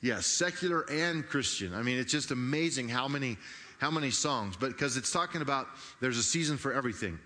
Yes, 0.00 0.26
secular 0.26 0.84
and 0.90 1.26
Christian. 1.26 1.74
I 1.74 1.82
mean, 1.82 1.98
it's 1.98 2.12
just 2.12 2.30
amazing 2.30 2.88
how 2.88 3.08
many 3.08 3.36
how 3.78 3.90
many 3.90 4.10
songs, 4.10 4.56
but 4.56 4.68
because 4.68 4.96
it's 4.96 5.10
talking 5.10 5.42
about 5.42 5.66
there's 6.00 6.16
a 6.16 6.22
season 6.22 6.56
for 6.56 6.72
everything. 6.72 7.18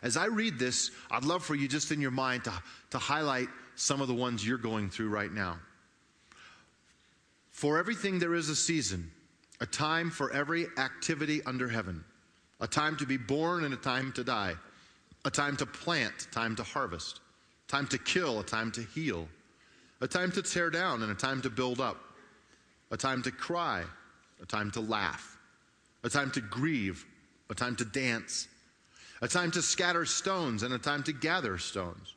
As 0.00 0.16
I 0.16 0.26
read 0.26 0.60
this, 0.60 0.92
I'd 1.10 1.24
love 1.24 1.44
for 1.44 1.56
you 1.56 1.66
just 1.66 1.90
in 1.90 2.00
your 2.00 2.12
mind 2.12 2.44
to, 2.44 2.52
to 2.90 2.98
highlight 2.98 3.48
some 3.74 4.00
of 4.00 4.06
the 4.06 4.14
ones 4.14 4.46
you're 4.46 4.58
going 4.58 4.90
through 4.90 5.08
right 5.08 5.32
now. 5.32 5.58
For 7.50 7.78
everything 7.78 8.20
there 8.20 8.34
is 8.34 8.48
a 8.48 8.54
season, 8.54 9.10
a 9.60 9.66
time 9.66 10.10
for 10.10 10.32
every 10.32 10.66
activity 10.78 11.42
under 11.44 11.68
heaven, 11.68 12.04
a 12.60 12.68
time 12.68 12.96
to 12.98 13.06
be 13.06 13.16
born 13.16 13.64
and 13.64 13.74
a 13.74 13.78
time 13.78 14.12
to 14.12 14.22
die, 14.22 14.54
a 15.26 15.30
time 15.30 15.56
to 15.56 15.66
plant, 15.66 16.28
time 16.30 16.54
to 16.54 16.62
harvest, 16.62 17.18
time 17.66 17.86
to 17.88 17.98
kill, 17.98 18.38
a 18.38 18.44
time 18.44 18.70
to 18.70 18.80
heal, 18.80 19.26
a 20.00 20.06
time 20.06 20.30
to 20.30 20.40
tear 20.40 20.70
down 20.70 21.02
and 21.02 21.10
a 21.10 21.16
time 21.16 21.42
to 21.42 21.50
build 21.50 21.80
up, 21.80 21.96
a 22.92 22.96
time 22.96 23.22
to 23.24 23.32
cry, 23.32 23.82
a 24.40 24.46
time 24.46 24.70
to 24.70 24.80
laugh, 24.80 25.36
a 26.04 26.08
time 26.08 26.30
to 26.30 26.40
grieve, 26.40 27.04
a 27.50 27.54
time 27.56 27.74
to 27.74 27.84
dance, 27.84 28.46
a 29.20 29.26
time 29.26 29.50
to 29.50 29.60
scatter 29.60 30.04
stones 30.04 30.62
and 30.62 30.72
a 30.72 30.78
time 30.78 31.02
to 31.02 31.12
gather 31.12 31.58
stones, 31.58 32.14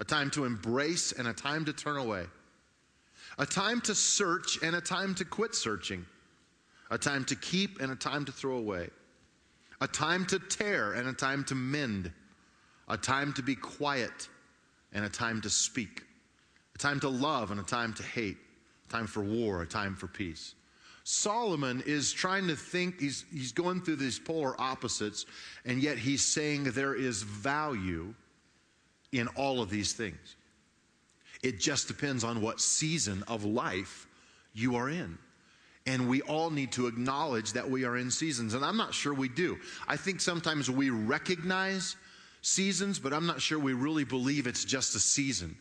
a 0.00 0.04
time 0.04 0.28
to 0.28 0.44
embrace 0.44 1.12
and 1.12 1.28
a 1.28 1.32
time 1.32 1.64
to 1.64 1.72
turn 1.72 1.98
away, 1.98 2.24
a 3.38 3.46
time 3.46 3.80
to 3.80 3.94
search 3.94 4.60
and 4.60 4.74
a 4.74 4.80
time 4.80 5.14
to 5.14 5.24
quit 5.24 5.54
searching, 5.54 6.04
a 6.90 6.98
time 6.98 7.24
to 7.24 7.36
keep 7.36 7.80
and 7.80 7.92
a 7.92 7.96
time 7.96 8.24
to 8.24 8.32
throw 8.32 8.56
away, 8.56 8.88
a 9.80 9.86
time 9.86 10.26
to 10.26 10.40
tear 10.40 10.94
and 10.94 11.06
a 11.08 11.12
time 11.12 11.44
to 11.44 11.54
mend, 11.54 12.10
a 12.90 12.96
time 12.96 13.32
to 13.34 13.42
be 13.42 13.54
quiet 13.54 14.28
and 14.92 15.04
a 15.04 15.08
time 15.08 15.40
to 15.40 15.48
speak, 15.48 16.02
a 16.74 16.78
time 16.78 17.00
to 17.00 17.08
love 17.08 17.50
and 17.50 17.60
a 17.60 17.64
time 17.64 17.94
to 17.94 18.02
hate, 18.02 18.36
a 18.88 18.92
time 18.92 19.06
for 19.06 19.22
war, 19.22 19.62
a 19.62 19.66
time 19.66 19.94
for 19.94 20.08
peace. 20.08 20.54
Solomon 21.04 21.82
is 21.86 22.12
trying 22.12 22.46
to 22.48 22.56
think, 22.56 23.00
he's, 23.00 23.24
he's 23.32 23.52
going 23.52 23.80
through 23.80 23.96
these 23.96 24.18
polar 24.18 24.60
opposites, 24.60 25.24
and 25.64 25.82
yet 25.82 25.98
he's 25.98 26.24
saying 26.24 26.64
there 26.64 26.94
is 26.94 27.22
value 27.22 28.12
in 29.12 29.28
all 29.28 29.62
of 29.62 29.70
these 29.70 29.92
things. 29.92 30.36
It 31.42 31.58
just 31.58 31.88
depends 31.88 32.22
on 32.22 32.42
what 32.42 32.60
season 32.60 33.24
of 33.28 33.44
life 33.44 34.06
you 34.52 34.76
are 34.76 34.90
in. 34.90 35.16
And 35.86 36.08
we 36.08 36.20
all 36.22 36.50
need 36.50 36.72
to 36.72 36.86
acknowledge 36.86 37.54
that 37.54 37.68
we 37.68 37.84
are 37.84 37.96
in 37.96 38.10
seasons. 38.10 38.52
And 38.54 38.64
I'm 38.64 38.76
not 38.76 38.92
sure 38.92 39.14
we 39.14 39.28
do. 39.28 39.58
I 39.88 39.96
think 39.96 40.20
sometimes 40.20 40.70
we 40.70 40.90
recognize 40.90 41.96
seasons, 42.42 42.98
but 42.98 43.12
I'm 43.12 43.26
not 43.26 43.40
sure 43.40 43.58
we 43.58 43.72
really 43.72 44.04
believe 44.04 44.46
it's 44.46 44.64
just 44.64 44.94
a 44.94 45.00
season. 45.00 45.56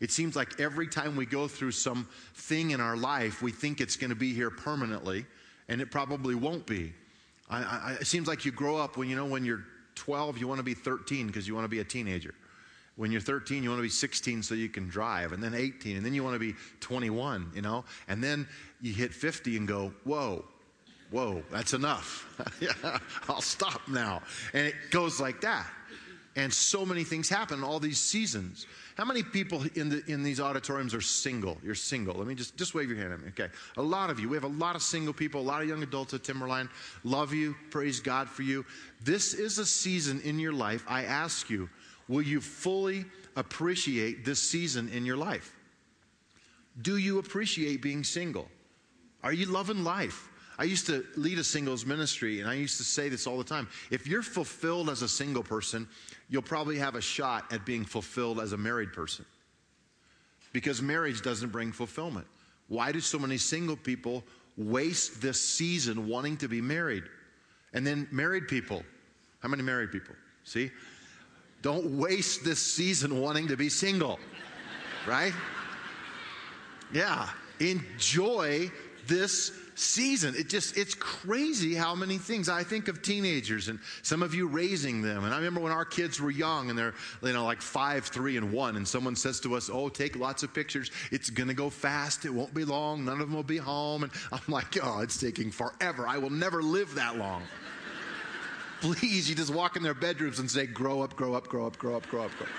It 0.00 0.10
seems 0.10 0.34
like 0.34 0.58
every 0.58 0.88
time 0.88 1.14
we 1.14 1.26
go 1.26 1.46
through 1.46 1.72
some 1.72 2.08
thing 2.34 2.72
in 2.72 2.80
our 2.80 2.96
life, 2.96 3.40
we 3.40 3.52
think 3.52 3.80
it's 3.80 3.96
going 3.96 4.10
to 4.10 4.16
be 4.16 4.34
here 4.34 4.50
permanently, 4.50 5.26
and 5.68 5.80
it 5.80 5.90
probably 5.90 6.34
won't 6.34 6.66
be. 6.66 6.92
I, 7.48 7.62
I, 7.62 7.96
it 8.00 8.06
seems 8.06 8.26
like 8.26 8.44
you 8.44 8.50
grow 8.50 8.76
up 8.78 8.96
when 8.96 9.08
you 9.08 9.14
know 9.14 9.26
when 9.26 9.44
you're 9.44 9.64
12, 9.94 10.38
you 10.38 10.48
want 10.48 10.58
to 10.58 10.64
be 10.64 10.74
13 10.74 11.26
because 11.26 11.46
you 11.46 11.54
want 11.54 11.64
to 11.64 11.68
be 11.68 11.80
a 11.80 11.84
teenager. 11.84 12.34
When 12.96 13.12
you're 13.12 13.20
13, 13.20 13.62
you 13.62 13.68
want 13.68 13.78
to 13.78 13.84
be 13.84 13.88
16 13.88 14.42
so 14.42 14.54
you 14.54 14.68
can 14.68 14.88
drive, 14.88 15.32
and 15.32 15.42
then 15.42 15.54
18, 15.54 15.96
and 15.96 16.04
then 16.04 16.14
you 16.14 16.24
want 16.24 16.34
to 16.34 16.40
be 16.40 16.54
21, 16.80 17.52
you 17.54 17.62
know, 17.62 17.84
and 18.08 18.22
then 18.22 18.46
you 18.80 18.92
hit 18.92 19.14
50 19.14 19.56
and 19.56 19.68
go, 19.68 19.94
whoa, 20.04 20.44
whoa, 21.10 21.42
that's 21.50 21.74
enough. 21.74 22.26
I'll 23.28 23.40
stop 23.40 23.82
now. 23.88 24.22
And 24.52 24.66
it 24.66 24.74
goes 24.90 25.20
like 25.20 25.40
that. 25.42 25.66
And 26.34 26.52
so 26.52 26.86
many 26.86 27.04
things 27.04 27.28
happen, 27.28 27.62
all 27.62 27.78
these 27.78 27.98
seasons. 27.98 28.66
How 28.96 29.04
many 29.04 29.22
people 29.22 29.64
in, 29.74 29.90
the, 29.90 30.02
in 30.06 30.22
these 30.22 30.40
auditoriums 30.40 30.94
are 30.94 31.00
single? 31.02 31.58
You're 31.62 31.74
single. 31.74 32.14
Let 32.14 32.26
me 32.26 32.34
just, 32.34 32.56
just 32.56 32.74
wave 32.74 32.88
your 32.88 32.98
hand 32.98 33.12
at 33.12 33.20
me. 33.20 33.28
Okay. 33.28 33.48
A 33.76 33.82
lot 33.82 34.08
of 34.08 34.18
you. 34.18 34.30
We 34.30 34.36
have 34.36 34.44
a 34.44 34.48
lot 34.48 34.74
of 34.74 34.82
single 34.82 35.12
people, 35.12 35.42
a 35.42 35.42
lot 35.42 35.62
of 35.62 35.68
young 35.68 35.82
adults 35.82 36.14
at 36.14 36.24
Timberline. 36.24 36.70
Love 37.04 37.34
you. 37.34 37.54
Praise 37.70 38.00
God 38.00 38.30
for 38.30 38.42
you. 38.42 38.64
This 39.02 39.34
is 39.34 39.58
a 39.58 39.66
season 39.66 40.20
in 40.22 40.38
your 40.38 40.54
life. 40.54 40.84
I 40.88 41.04
ask 41.04 41.50
you, 41.50 41.68
will 42.08 42.22
you 42.22 42.40
fully 42.40 43.04
appreciate 43.36 44.24
this 44.24 44.40
season 44.40 44.88
in 44.88 45.04
your 45.04 45.18
life? 45.18 45.54
Do 46.80 46.96
you 46.96 47.18
appreciate 47.18 47.82
being 47.82 48.04
single? 48.04 48.48
Are 49.22 49.34
you 49.34 49.46
loving 49.46 49.84
life? 49.84 50.28
I 50.58 50.64
used 50.64 50.86
to 50.86 51.04
lead 51.16 51.38
a 51.38 51.44
singles 51.44 51.86
ministry, 51.86 52.40
and 52.40 52.48
I 52.48 52.54
used 52.54 52.76
to 52.76 52.84
say 52.84 53.08
this 53.08 53.26
all 53.26 53.38
the 53.38 53.44
time. 53.44 53.68
If 53.90 54.06
you're 54.06 54.22
fulfilled 54.22 54.90
as 54.90 55.02
a 55.02 55.08
single 55.08 55.42
person, 55.42 55.88
you'll 56.28 56.42
probably 56.42 56.78
have 56.78 56.94
a 56.94 57.00
shot 57.00 57.52
at 57.52 57.64
being 57.64 57.84
fulfilled 57.84 58.40
as 58.40 58.52
a 58.52 58.56
married 58.56 58.92
person. 58.92 59.24
Because 60.52 60.82
marriage 60.82 61.22
doesn't 61.22 61.50
bring 61.50 61.72
fulfillment. 61.72 62.26
Why 62.68 62.92
do 62.92 63.00
so 63.00 63.18
many 63.18 63.38
single 63.38 63.76
people 63.76 64.24
waste 64.56 65.22
this 65.22 65.40
season 65.40 66.06
wanting 66.06 66.36
to 66.38 66.48
be 66.48 66.60
married? 66.60 67.04
And 67.72 67.86
then 67.86 68.06
married 68.10 68.48
people. 68.48 68.82
How 69.40 69.48
many 69.48 69.62
married 69.62 69.90
people? 69.90 70.14
See? 70.44 70.70
Don't 71.62 71.96
waste 71.96 72.44
this 72.44 72.60
season 72.60 73.20
wanting 73.20 73.48
to 73.48 73.56
be 73.56 73.68
single. 73.68 74.18
Right? 75.06 75.32
Yeah. 76.92 77.28
Enjoy 77.60 78.70
this 79.06 79.52
season. 79.74 80.34
It 80.36 80.48
just, 80.48 80.76
it's 80.76 80.94
crazy 80.94 81.74
how 81.74 81.94
many 81.94 82.18
things. 82.18 82.48
I 82.48 82.62
think 82.62 82.88
of 82.88 83.02
teenagers 83.02 83.68
and 83.68 83.78
some 84.02 84.22
of 84.22 84.34
you 84.34 84.46
raising 84.46 85.02
them. 85.02 85.24
And 85.24 85.32
I 85.32 85.38
remember 85.38 85.60
when 85.60 85.72
our 85.72 85.84
kids 85.84 86.20
were 86.20 86.30
young 86.30 86.70
and 86.70 86.78
they're, 86.78 86.94
you 87.22 87.32
know, 87.32 87.44
like 87.44 87.62
five, 87.62 88.04
three, 88.06 88.36
and 88.36 88.52
one, 88.52 88.76
and 88.76 88.86
someone 88.86 89.16
says 89.16 89.40
to 89.40 89.54
us, 89.54 89.70
Oh, 89.72 89.88
take 89.88 90.16
lots 90.16 90.42
of 90.42 90.52
pictures. 90.52 90.90
It's 91.10 91.30
going 91.30 91.48
to 91.48 91.54
go 91.54 91.70
fast. 91.70 92.24
It 92.24 92.30
won't 92.30 92.54
be 92.54 92.64
long. 92.64 93.04
None 93.04 93.20
of 93.20 93.28
them 93.28 93.34
will 93.34 93.42
be 93.42 93.58
home. 93.58 94.04
And 94.04 94.12
I'm 94.32 94.40
like, 94.48 94.78
Oh, 94.82 95.00
it's 95.00 95.18
taking 95.18 95.50
forever. 95.50 96.06
I 96.06 96.18
will 96.18 96.30
never 96.30 96.62
live 96.62 96.94
that 96.94 97.16
long. 97.16 97.42
Please, 98.80 99.28
you 99.28 99.36
just 99.36 99.54
walk 99.54 99.76
in 99.76 99.82
their 99.82 99.94
bedrooms 99.94 100.38
and 100.38 100.50
say, 100.50 100.66
Grow 100.66 101.02
up, 101.02 101.16
grow 101.16 101.34
up, 101.34 101.48
grow 101.48 101.66
up, 101.66 101.78
grow 101.78 101.96
up, 101.96 102.06
grow 102.08 102.24
up, 102.24 102.32
grow 102.36 102.46
up. 102.46 102.52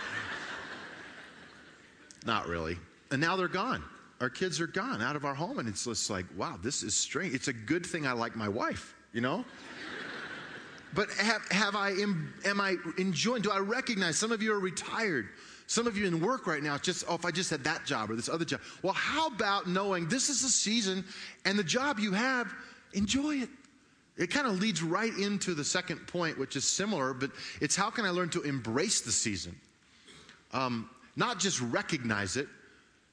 Not 2.26 2.48
really. 2.48 2.78
And 3.12 3.20
now 3.20 3.36
they're 3.36 3.50
gone 3.50 3.84
our 4.24 4.30
kids 4.30 4.62
are 4.62 4.68
gone 4.68 5.02
out 5.02 5.18
of 5.18 5.26
our 5.26 5.34
home, 5.34 5.60
and 5.60 5.68
it's 5.68 5.84
just 5.84 6.10
like, 6.10 6.26
wow, 6.38 6.58
this 6.64 6.82
is 6.82 6.96
strange. 6.96 7.34
It's 7.34 7.50
a 7.50 7.54
good 7.54 7.86
thing 7.86 8.08
I 8.08 8.14
like 8.14 8.38
my 8.38 8.48
wife, 8.48 8.96
you 9.12 9.20
know? 9.20 9.44
but 10.94 11.10
have, 11.12 11.46
have 11.52 11.76
I, 11.76 11.90
am 11.90 12.34
am 12.46 12.62
I 12.62 12.78
enjoying, 12.98 13.42
do 13.42 13.52
I 13.52 13.60
recognize 13.60 14.18
some 14.18 14.32
of 14.32 14.42
you 14.42 14.54
are 14.54 14.60
retired? 14.60 15.28
Some 15.68 15.88
of 15.88 15.98
you 15.98 16.08
in 16.08 16.22
work 16.22 16.48
right 16.48 16.64
now, 16.64 16.78
just, 16.78 17.04
oh, 17.10 17.16
if 17.16 17.26
I 17.26 17.32
just 17.32 17.50
had 17.50 17.66
that 17.66 17.86
job 17.86 18.10
or 18.10 18.16
this 18.16 18.30
other 18.30 18.46
job. 18.46 18.62
Well, 18.82 18.94
how 18.94 19.28
about 19.28 19.68
knowing 19.68 20.08
this 20.08 20.30
is 20.30 20.42
the 20.42 20.48
season 20.48 21.04
and 21.44 21.60
the 21.60 21.64
job 21.64 22.00
you 22.00 22.14
have, 22.14 22.54
enjoy 22.94 23.42
it. 23.42 23.50
It 24.16 24.30
kind 24.30 24.48
of 24.48 24.58
leads 24.58 24.82
right 24.82 25.14
into 25.18 25.54
the 25.54 25.66
second 25.66 25.98
point, 26.08 26.40
which 26.40 26.56
is 26.56 26.64
similar, 26.64 27.14
but 27.14 27.32
it's 27.60 27.76
how 27.76 27.90
can 27.90 28.06
I 28.06 28.12
learn 28.12 28.30
to 28.30 28.42
embrace 28.44 29.02
the 29.02 29.12
season? 29.12 29.54
Um, 30.54 30.90
not 31.18 31.40
just 31.40 31.60
recognize 31.60 32.38
it, 32.38 32.48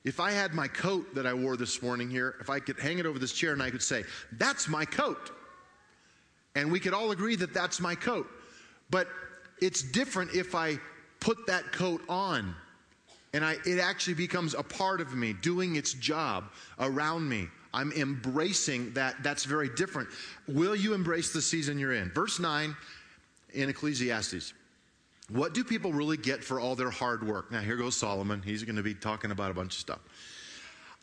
if 0.04 0.20
I 0.20 0.30
had 0.30 0.54
my 0.54 0.68
coat 0.68 1.14
that 1.14 1.26
I 1.26 1.34
wore 1.34 1.56
this 1.56 1.82
morning 1.82 2.08
here, 2.08 2.36
if 2.40 2.48
I 2.48 2.58
could 2.58 2.78
hang 2.78 2.98
it 2.98 3.06
over 3.06 3.18
this 3.18 3.32
chair 3.32 3.52
and 3.52 3.62
I 3.62 3.70
could 3.70 3.82
say, 3.82 4.04
That's 4.32 4.68
my 4.68 4.84
coat. 4.84 5.30
And 6.56 6.72
we 6.72 6.80
could 6.80 6.94
all 6.94 7.10
agree 7.12 7.36
that 7.36 7.54
that's 7.54 7.80
my 7.80 7.94
coat. 7.94 8.28
But 8.90 9.08
it's 9.60 9.82
different 9.82 10.34
if 10.34 10.54
I 10.54 10.78
put 11.20 11.46
that 11.46 11.70
coat 11.72 12.02
on 12.08 12.54
and 13.32 13.44
I, 13.44 13.56
it 13.64 13.78
actually 13.78 14.14
becomes 14.14 14.54
a 14.54 14.62
part 14.62 15.00
of 15.00 15.14
me, 15.14 15.34
doing 15.34 15.76
its 15.76 15.92
job 15.92 16.50
around 16.78 17.28
me. 17.28 17.46
I'm 17.72 17.92
embracing 17.92 18.92
that. 18.94 19.22
That's 19.22 19.44
very 19.44 19.68
different. 19.68 20.08
Will 20.48 20.74
you 20.74 20.94
embrace 20.94 21.32
the 21.32 21.40
season 21.40 21.78
you're 21.78 21.92
in? 21.92 22.10
Verse 22.10 22.40
9 22.40 22.74
in 23.54 23.68
Ecclesiastes. 23.68 24.52
What 25.32 25.54
do 25.54 25.62
people 25.62 25.92
really 25.92 26.16
get 26.16 26.42
for 26.42 26.58
all 26.58 26.74
their 26.74 26.90
hard 26.90 27.26
work? 27.26 27.52
Now, 27.52 27.60
here 27.60 27.76
goes 27.76 27.96
Solomon. 27.96 28.42
He's 28.42 28.64
going 28.64 28.76
to 28.76 28.82
be 28.82 28.94
talking 28.94 29.30
about 29.30 29.50
a 29.50 29.54
bunch 29.54 29.74
of 29.74 29.80
stuff. 29.80 30.00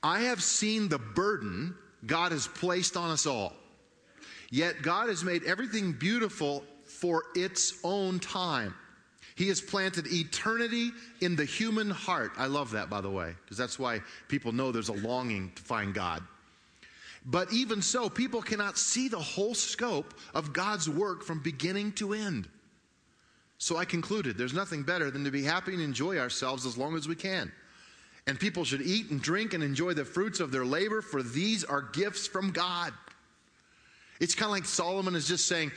I 0.03 0.21
have 0.21 0.43
seen 0.43 0.89
the 0.89 0.99
burden 0.99 1.75
God 2.05 2.31
has 2.31 2.47
placed 2.47 2.97
on 2.97 3.09
us 3.09 3.25
all. 3.25 3.53
Yet 4.49 4.81
God 4.81 5.09
has 5.09 5.23
made 5.23 5.43
everything 5.43 5.93
beautiful 5.93 6.63
for 6.85 7.23
its 7.35 7.79
own 7.83 8.19
time. 8.19 8.73
He 9.35 9.47
has 9.49 9.61
planted 9.61 10.07
eternity 10.07 10.91
in 11.21 11.35
the 11.35 11.45
human 11.45 11.89
heart. 11.89 12.31
I 12.37 12.47
love 12.47 12.71
that, 12.71 12.89
by 12.89 13.01
the 13.01 13.09
way, 13.09 13.35
because 13.43 13.57
that's 13.57 13.77
why 13.77 14.01
people 14.27 14.51
know 14.51 14.71
there's 14.71 14.89
a 14.89 14.93
longing 14.93 15.51
to 15.55 15.61
find 15.61 15.93
God. 15.93 16.23
But 17.25 17.51
even 17.53 17.81
so, 17.81 18.09
people 18.09 18.41
cannot 18.41 18.77
see 18.77 19.09
the 19.09 19.19
whole 19.19 19.53
scope 19.53 20.13
of 20.33 20.53
God's 20.53 20.89
work 20.89 21.23
from 21.23 21.39
beginning 21.39 21.91
to 21.93 22.13
end. 22.13 22.47
So 23.57 23.77
I 23.77 23.85
concluded 23.85 24.37
there's 24.37 24.53
nothing 24.53 24.83
better 24.83 25.09
than 25.09 25.23
to 25.23 25.31
be 25.31 25.43
happy 25.43 25.73
and 25.73 25.81
enjoy 25.81 26.17
ourselves 26.19 26.65
as 26.65 26.77
long 26.77 26.95
as 26.95 27.07
we 27.07 27.15
can. 27.15 27.51
And 28.27 28.39
people 28.39 28.65
should 28.65 28.81
eat 28.81 29.09
and 29.09 29.21
drink 29.21 29.53
and 29.53 29.63
enjoy 29.63 29.93
the 29.93 30.05
fruits 30.05 30.39
of 30.39 30.51
their 30.51 30.65
labor, 30.65 31.01
for 31.01 31.23
these 31.23 31.63
are 31.63 31.81
gifts 31.81 32.27
from 32.27 32.51
God. 32.51 32.93
It's 34.19 34.35
kind 34.35 34.47
of 34.47 34.51
like 34.51 34.65
Solomon 34.65 35.15
is 35.15 35.27
just 35.27 35.47
saying, 35.47 35.71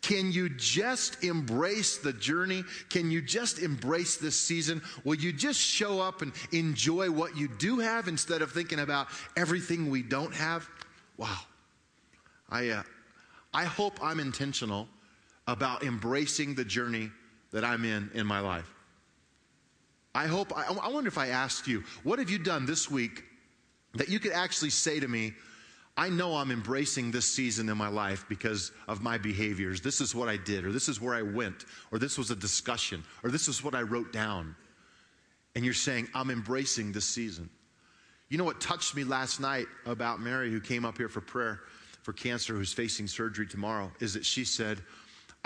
can 0.00 0.30
you 0.30 0.48
just 0.48 1.24
embrace 1.24 1.98
the 1.98 2.12
journey? 2.12 2.62
Can 2.88 3.10
you 3.10 3.20
just 3.20 3.58
embrace 3.58 4.16
this 4.16 4.38
season? 4.38 4.80
Will 5.04 5.16
you 5.16 5.32
just 5.32 5.60
show 5.60 6.00
up 6.00 6.22
and 6.22 6.32
enjoy 6.52 7.10
what 7.10 7.36
you 7.36 7.48
do 7.48 7.80
have 7.80 8.06
instead 8.06 8.40
of 8.40 8.52
thinking 8.52 8.78
about 8.78 9.08
everything 9.36 9.90
we 9.90 10.02
don't 10.02 10.34
have? 10.34 10.68
Wow. 11.16 11.38
I, 12.48 12.68
uh, 12.68 12.82
I 13.52 13.64
hope 13.64 13.98
I'm 14.00 14.20
intentional 14.20 14.88
about 15.48 15.82
embracing 15.82 16.54
the 16.54 16.64
journey 16.64 17.10
that 17.50 17.64
I'm 17.64 17.84
in 17.84 18.10
in 18.14 18.26
my 18.26 18.38
life. 18.38 18.70
I 20.14 20.26
hope, 20.26 20.56
I, 20.56 20.66
I 20.66 20.88
wonder 20.90 21.08
if 21.08 21.18
I 21.18 21.28
asked 21.28 21.66
you, 21.66 21.82
what 22.04 22.18
have 22.18 22.30
you 22.30 22.38
done 22.38 22.66
this 22.66 22.90
week 22.90 23.24
that 23.94 24.10
you 24.10 24.20
could 24.20 24.32
actually 24.32 24.70
say 24.70 25.00
to 25.00 25.08
me, 25.08 25.32
I 25.96 26.10
know 26.10 26.36
I'm 26.36 26.52
embracing 26.52 27.10
this 27.10 27.24
season 27.24 27.68
in 27.68 27.76
my 27.76 27.88
life 27.88 28.24
because 28.28 28.70
of 28.86 29.02
my 29.02 29.18
behaviors. 29.18 29.80
This 29.80 30.00
is 30.00 30.14
what 30.14 30.28
I 30.28 30.36
did, 30.36 30.64
or 30.64 30.70
this 30.70 30.88
is 30.88 31.00
where 31.00 31.14
I 31.14 31.22
went, 31.22 31.64
or 31.90 31.98
this 31.98 32.18
was 32.18 32.30
a 32.30 32.36
discussion, 32.36 33.02
or 33.24 33.30
this 33.30 33.48
is 33.48 33.64
what 33.64 33.74
I 33.74 33.82
wrote 33.82 34.12
down. 34.12 34.54
And 35.56 35.64
you're 35.64 35.74
saying, 35.74 36.08
I'm 36.14 36.30
embracing 36.30 36.92
this 36.92 37.06
season. 37.06 37.48
You 38.28 38.38
know 38.38 38.44
what 38.44 38.60
touched 38.60 38.94
me 38.94 39.02
last 39.02 39.40
night 39.40 39.66
about 39.86 40.20
Mary, 40.20 40.50
who 40.50 40.60
came 40.60 40.84
up 40.84 40.98
here 40.98 41.08
for 41.08 41.22
prayer 41.22 41.60
for 42.02 42.12
cancer, 42.12 42.54
who's 42.54 42.72
facing 42.72 43.06
surgery 43.06 43.46
tomorrow, 43.46 43.90
is 44.00 44.14
that 44.14 44.24
she 44.24 44.44
said, 44.44 44.80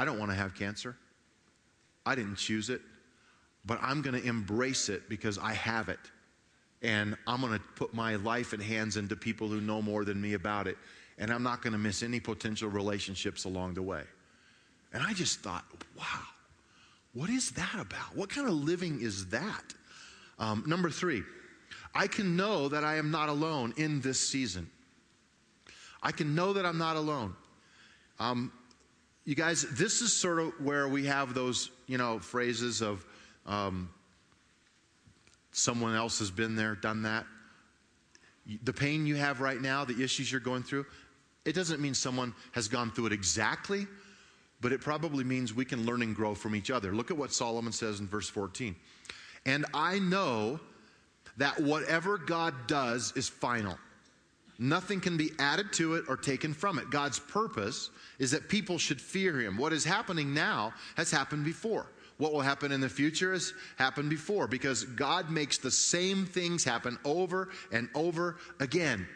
I 0.02 0.04
don't 0.04 0.18
want 0.18 0.32
to 0.32 0.36
have 0.36 0.56
cancer. 0.56 0.96
I 2.04 2.16
didn't 2.16 2.34
choose 2.34 2.70
it, 2.70 2.80
but 3.64 3.78
I'm 3.80 4.02
going 4.02 4.20
to 4.20 4.28
embrace 4.28 4.88
it 4.88 5.08
because 5.08 5.38
I 5.38 5.52
have 5.52 5.88
it 5.88 6.00
and 6.82 7.16
I'm 7.24 7.40
going 7.40 7.52
to 7.52 7.60
put 7.76 7.94
my 7.94 8.16
life 8.16 8.52
and 8.52 8.60
hands 8.60 8.96
into 8.96 9.14
people 9.14 9.46
who 9.46 9.60
know 9.60 9.80
more 9.80 10.04
than 10.04 10.20
me 10.20 10.32
about 10.32 10.66
it, 10.66 10.76
and 11.18 11.30
I'm 11.30 11.44
not 11.44 11.62
going 11.62 11.72
to 11.72 11.78
miss 11.78 12.02
any 12.02 12.18
potential 12.18 12.68
relationships 12.68 13.44
along 13.44 13.74
the 13.74 13.82
way. 13.82 14.02
And 14.92 15.04
I 15.04 15.12
just 15.12 15.38
thought, 15.38 15.64
wow, 15.96 16.24
what 17.14 17.30
is 17.30 17.52
that 17.52 17.76
about? 17.78 18.16
What 18.16 18.28
kind 18.28 18.48
of 18.48 18.54
living 18.54 19.00
is 19.00 19.28
that? 19.28 19.62
Um, 20.40 20.64
number 20.66 20.90
three, 20.90 21.22
I 21.94 22.08
can 22.08 22.34
know 22.34 22.68
that 22.70 22.82
I 22.82 22.96
am 22.96 23.12
not 23.12 23.28
alone 23.28 23.72
in 23.76 24.00
this 24.00 24.18
season. 24.18 24.68
I 26.02 26.10
can 26.10 26.34
know 26.34 26.54
that 26.54 26.66
I'm 26.66 26.78
not 26.78 26.96
alone. 26.96 27.36
Um, 28.18 28.50
you 29.24 29.34
guys, 29.34 29.62
this 29.62 30.02
is 30.02 30.12
sort 30.12 30.40
of 30.40 30.52
where 30.60 30.88
we 30.88 31.06
have 31.06 31.34
those, 31.34 31.70
you 31.86 31.98
know, 31.98 32.18
phrases 32.18 32.80
of, 32.80 33.04
um, 33.46 33.90
someone 35.52 35.94
else 35.94 36.18
has 36.18 36.30
been 36.30 36.56
there, 36.56 36.74
done 36.74 37.02
that. 37.02 37.26
The 38.64 38.72
pain 38.72 39.06
you 39.06 39.14
have 39.16 39.40
right 39.40 39.60
now, 39.60 39.84
the 39.84 40.02
issues 40.02 40.32
you're 40.32 40.40
going 40.40 40.62
through, 40.62 40.86
it 41.44 41.54
doesn't 41.54 41.80
mean 41.80 41.94
someone 41.94 42.34
has 42.52 42.68
gone 42.68 42.90
through 42.90 43.06
it 43.06 43.12
exactly, 43.12 43.86
but 44.60 44.72
it 44.72 44.80
probably 44.80 45.24
means 45.24 45.54
we 45.54 45.64
can 45.64 45.86
learn 45.86 46.02
and 46.02 46.14
grow 46.16 46.34
from 46.34 46.56
each 46.56 46.70
other. 46.70 46.92
Look 46.92 47.10
at 47.10 47.16
what 47.16 47.32
Solomon 47.32 47.72
says 47.72 48.00
in 48.00 48.08
verse 48.08 48.28
14. 48.28 48.74
And 49.46 49.66
I 49.74 49.98
know 49.98 50.58
that 51.36 51.60
whatever 51.60 52.18
God 52.18 52.54
does 52.66 53.12
is 53.16 53.28
final. 53.28 53.78
Nothing 54.58 55.00
can 55.00 55.16
be 55.16 55.30
added 55.38 55.72
to 55.74 55.94
it 55.94 56.04
or 56.08 56.16
taken 56.16 56.54
from 56.54 56.78
it. 56.78 56.90
God's 56.90 57.18
purpose 57.18 57.90
is 58.18 58.30
that 58.30 58.48
people 58.48 58.78
should 58.78 59.00
fear 59.00 59.40
him. 59.40 59.56
What 59.56 59.72
is 59.72 59.84
happening 59.84 60.34
now 60.34 60.72
has 60.96 61.10
happened 61.10 61.44
before. 61.44 61.86
What 62.18 62.32
will 62.32 62.40
happen 62.40 62.70
in 62.70 62.80
the 62.80 62.88
future 62.88 63.32
has 63.32 63.52
happened 63.76 64.10
before 64.10 64.46
because 64.46 64.84
God 64.84 65.30
makes 65.30 65.58
the 65.58 65.70
same 65.70 66.26
things 66.26 66.62
happen 66.62 66.98
over 67.04 67.48
and 67.72 67.88
over 67.94 68.36
again. 68.60 69.08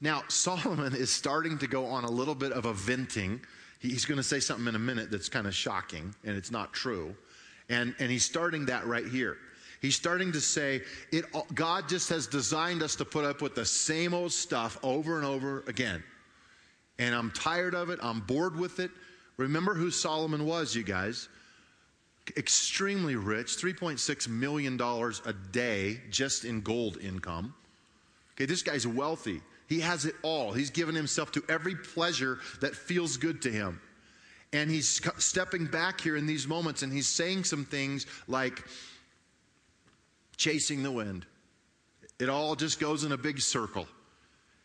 Now, 0.00 0.22
Solomon 0.28 0.94
is 0.94 1.10
starting 1.10 1.58
to 1.58 1.66
go 1.66 1.86
on 1.86 2.04
a 2.04 2.10
little 2.10 2.34
bit 2.34 2.52
of 2.52 2.64
a 2.64 2.72
venting. 2.72 3.40
He's 3.80 4.04
going 4.04 4.16
to 4.16 4.22
say 4.22 4.40
something 4.40 4.68
in 4.68 4.76
a 4.76 4.78
minute 4.78 5.10
that's 5.10 5.28
kind 5.28 5.46
of 5.46 5.54
shocking, 5.54 6.14
and 6.24 6.36
it's 6.36 6.50
not 6.50 6.72
true. 6.72 7.14
And, 7.68 7.94
and 7.98 8.10
he's 8.10 8.24
starting 8.24 8.66
that 8.66 8.86
right 8.86 9.06
here. 9.06 9.36
He's 9.84 9.96
starting 9.96 10.32
to 10.32 10.40
say, 10.40 10.80
it, 11.12 11.26
God 11.54 11.90
just 11.90 12.08
has 12.08 12.26
designed 12.26 12.82
us 12.82 12.96
to 12.96 13.04
put 13.04 13.26
up 13.26 13.42
with 13.42 13.54
the 13.54 13.66
same 13.66 14.14
old 14.14 14.32
stuff 14.32 14.78
over 14.82 15.18
and 15.18 15.26
over 15.26 15.62
again. 15.66 16.02
And 16.98 17.14
I'm 17.14 17.30
tired 17.32 17.74
of 17.74 17.90
it. 17.90 17.98
I'm 18.02 18.20
bored 18.20 18.56
with 18.56 18.80
it. 18.80 18.90
Remember 19.36 19.74
who 19.74 19.90
Solomon 19.90 20.46
was, 20.46 20.74
you 20.74 20.84
guys 20.84 21.28
extremely 22.38 23.14
rich, 23.16 23.58
$3.6 23.58 24.28
million 24.28 24.80
a 24.80 25.32
day 25.52 26.00
just 26.08 26.46
in 26.46 26.62
gold 26.62 26.96
income. 27.02 27.54
Okay, 28.36 28.46
this 28.46 28.62
guy's 28.62 28.86
wealthy. 28.86 29.42
He 29.68 29.80
has 29.80 30.06
it 30.06 30.14
all. 30.22 30.54
He's 30.54 30.70
given 30.70 30.94
himself 30.94 31.30
to 31.32 31.44
every 31.50 31.76
pleasure 31.76 32.38
that 32.62 32.74
feels 32.74 33.18
good 33.18 33.42
to 33.42 33.50
him. 33.50 33.82
And 34.54 34.70
he's 34.70 35.02
stepping 35.18 35.66
back 35.66 36.00
here 36.00 36.16
in 36.16 36.24
these 36.24 36.48
moments 36.48 36.82
and 36.82 36.90
he's 36.90 37.06
saying 37.06 37.44
some 37.44 37.66
things 37.66 38.06
like 38.28 38.64
chasing 40.36 40.82
the 40.82 40.90
wind. 40.90 41.26
It 42.18 42.28
all 42.28 42.54
just 42.54 42.80
goes 42.80 43.04
in 43.04 43.12
a 43.12 43.16
big 43.16 43.40
circle. 43.40 43.86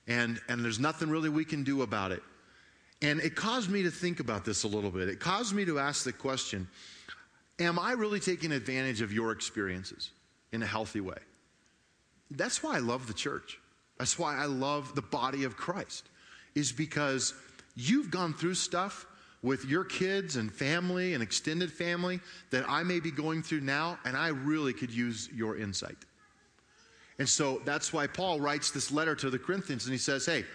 And, 0.08 0.39
and 0.47 0.63
there's 0.63 0.79
nothing 0.79 1.10
really 1.10 1.29
we 1.29 1.45
can 1.45 1.63
do 1.63 1.82
about 1.82 2.12
it. 2.12 2.23
And 3.01 3.19
it 3.21 3.36
caused 3.36 3.69
me 3.69 3.84
to 3.84 3.91
think 3.91 4.19
about 4.19 4.43
this 4.43 4.63
a 4.63 4.67
little 4.67 4.91
bit. 4.91 5.08
It 5.08 5.19
caused 5.19 5.53
me 5.53 5.65
to 5.65 5.79
ask 5.79 6.03
the 6.03 6.13
question 6.13 6.67
Am 7.60 7.77
I 7.77 7.91
really 7.91 8.19
taking 8.19 8.51
advantage 8.51 9.01
of 9.01 9.12
your 9.12 9.32
experiences 9.32 10.12
in 10.51 10.63
a 10.63 10.65
healthy 10.65 11.01
way? 11.01 11.17
That's 12.32 12.63
why 12.63 12.75
I 12.75 12.79
love 12.79 13.08
the 13.08 13.13
church. 13.13 13.60
That's 13.97 14.17
why 14.17 14.38
I 14.38 14.45
love 14.45 14.95
the 14.95 15.01
body 15.01 15.43
of 15.43 15.58
Christ, 15.58 16.08
is 16.55 16.71
because 16.71 17.34
you've 17.75 18.12
gone 18.12 18.34
through 18.34 18.53
stuff 18.53 19.05
with 19.41 19.65
your 19.65 19.84
kids 19.84 20.36
and 20.36 20.52
family 20.52 21.13
and 21.13 21.23
extended 21.23 21.71
family 21.71 22.19
that 22.52 22.65
I 22.67 22.84
may 22.84 22.99
be 22.99 23.12
going 23.12 23.41
through 23.41 23.62
now, 23.62 23.97
and 24.06 24.17
I 24.17 24.30
really 24.30 24.73
could 24.73 24.91
use 24.91 25.30
your 25.34 25.58
insight. 25.58 25.97
And 27.19 27.28
so 27.28 27.62
that's 27.65 27.91
why 27.91 28.08
Paul 28.08 28.39
writes 28.39 28.71
this 28.71 28.91
letter 28.91 29.15
to 29.15 29.30
the 29.30 29.39
Corinthians 29.39 29.86
and 29.86 29.91
he 29.91 29.97
says, 29.97 30.25
Hey, 30.25 30.45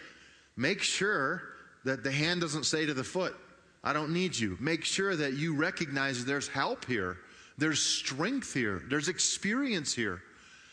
make 0.56 0.82
sure 0.82 1.42
that 1.84 2.02
the 2.02 2.10
hand 2.10 2.40
doesn't 2.40 2.64
say 2.64 2.86
to 2.86 2.94
the 2.94 3.04
foot, 3.04 3.36
I 3.82 3.92
don't 3.92 4.12
need 4.12 4.36
you. 4.36 4.56
Make 4.60 4.84
sure 4.84 5.14
that 5.14 5.34
you 5.34 5.54
recognize 5.54 6.24
there's 6.24 6.48
help 6.48 6.86
here, 6.86 7.18
there's 7.58 7.82
strength 7.82 8.54
here, 8.54 8.82
there's 8.88 9.08
experience 9.08 9.94
here. 9.94 10.22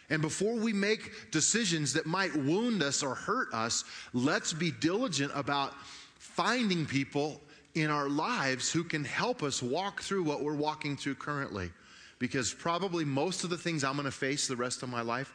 And 0.10 0.22
before 0.22 0.56
we 0.56 0.74
make 0.74 1.32
decisions 1.32 1.94
that 1.94 2.06
might 2.06 2.36
wound 2.36 2.84
us 2.84 3.02
or 3.04 3.16
hurt 3.16 3.54
us, 3.54 3.86
let's 4.14 4.52
be 4.52 4.72
diligent 4.72 5.32
about 5.36 5.74
finding 6.20 6.86
people 6.86 7.42
in 7.76 7.90
our 7.90 8.10
lives 8.10 8.72
who 8.72 8.84
can 8.84 9.04
help 9.04 9.44
us 9.44 9.62
walk 9.62 10.02
through 10.02 10.24
what 10.24 10.44
we're 10.44 10.56
walking 10.56 10.98
through 10.98 11.16
currently. 11.16 11.72
Because 12.20 12.54
probably 12.54 13.04
most 13.04 13.44
of 13.44 13.50
the 13.50 13.58
things 13.58 13.84
I'm 13.84 13.94
going 13.94 14.06
to 14.06 14.12
face 14.12 14.48
the 14.48 14.56
rest 14.56 14.84
of 14.84 14.90
my 14.90 15.02
life, 15.02 15.34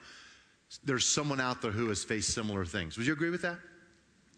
there's 0.84 1.06
someone 1.06 1.40
out 1.40 1.62
there 1.62 1.70
who 1.70 1.88
has 1.88 2.04
faced 2.04 2.32
similar 2.32 2.64
things. 2.64 2.96
Would 2.96 3.06
you 3.06 3.12
agree 3.12 3.30
with 3.30 3.42
that? 3.42 3.58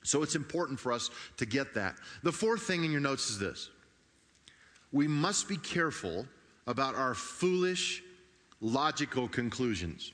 So 0.02 0.22
it's 0.22 0.34
important 0.34 0.80
for 0.80 0.92
us 0.92 1.10
to 1.36 1.46
get 1.46 1.74
that. 1.74 1.96
The 2.22 2.32
fourth 2.32 2.62
thing 2.62 2.84
in 2.84 2.90
your 2.90 3.00
notes 3.00 3.30
is 3.30 3.38
this 3.38 3.70
we 4.92 5.06
must 5.06 5.48
be 5.48 5.56
careful 5.56 6.26
about 6.66 6.94
our 6.94 7.14
foolish, 7.14 8.02
logical 8.60 9.28
conclusions. 9.28 10.12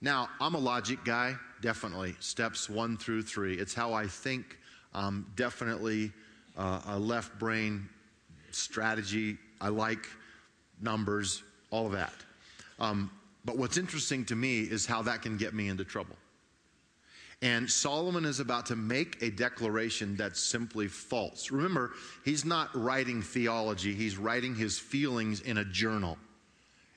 Now, 0.00 0.28
I'm 0.40 0.54
a 0.54 0.58
logic 0.58 1.04
guy, 1.04 1.36
definitely. 1.60 2.16
Steps 2.18 2.68
one 2.68 2.96
through 2.96 3.22
three. 3.22 3.54
It's 3.54 3.74
how 3.74 3.92
I 3.92 4.06
think. 4.06 4.58
Um, 4.94 5.26
definitely 5.36 6.12
uh, 6.56 6.80
a 6.88 6.98
left 6.98 7.38
brain 7.38 7.88
strategy. 8.50 9.38
I 9.60 9.68
like 9.68 10.06
numbers, 10.80 11.42
all 11.70 11.86
of 11.86 11.92
that. 11.92 12.14
Um, 12.78 13.10
but 13.44 13.56
what's 13.56 13.76
interesting 13.76 14.24
to 14.26 14.36
me 14.36 14.60
is 14.60 14.86
how 14.86 15.02
that 15.02 15.22
can 15.22 15.36
get 15.36 15.54
me 15.54 15.68
into 15.68 15.84
trouble. 15.84 16.16
And 17.42 17.68
Solomon 17.68 18.24
is 18.24 18.38
about 18.38 18.66
to 18.66 18.76
make 18.76 19.20
a 19.20 19.28
declaration 19.28 20.16
that's 20.16 20.40
simply 20.40 20.86
false. 20.86 21.50
Remember, 21.50 21.90
he's 22.24 22.44
not 22.44 22.68
writing 22.74 23.20
theology, 23.20 23.94
he's 23.94 24.16
writing 24.16 24.54
his 24.54 24.78
feelings 24.78 25.40
in 25.40 25.58
a 25.58 25.64
journal. 25.64 26.16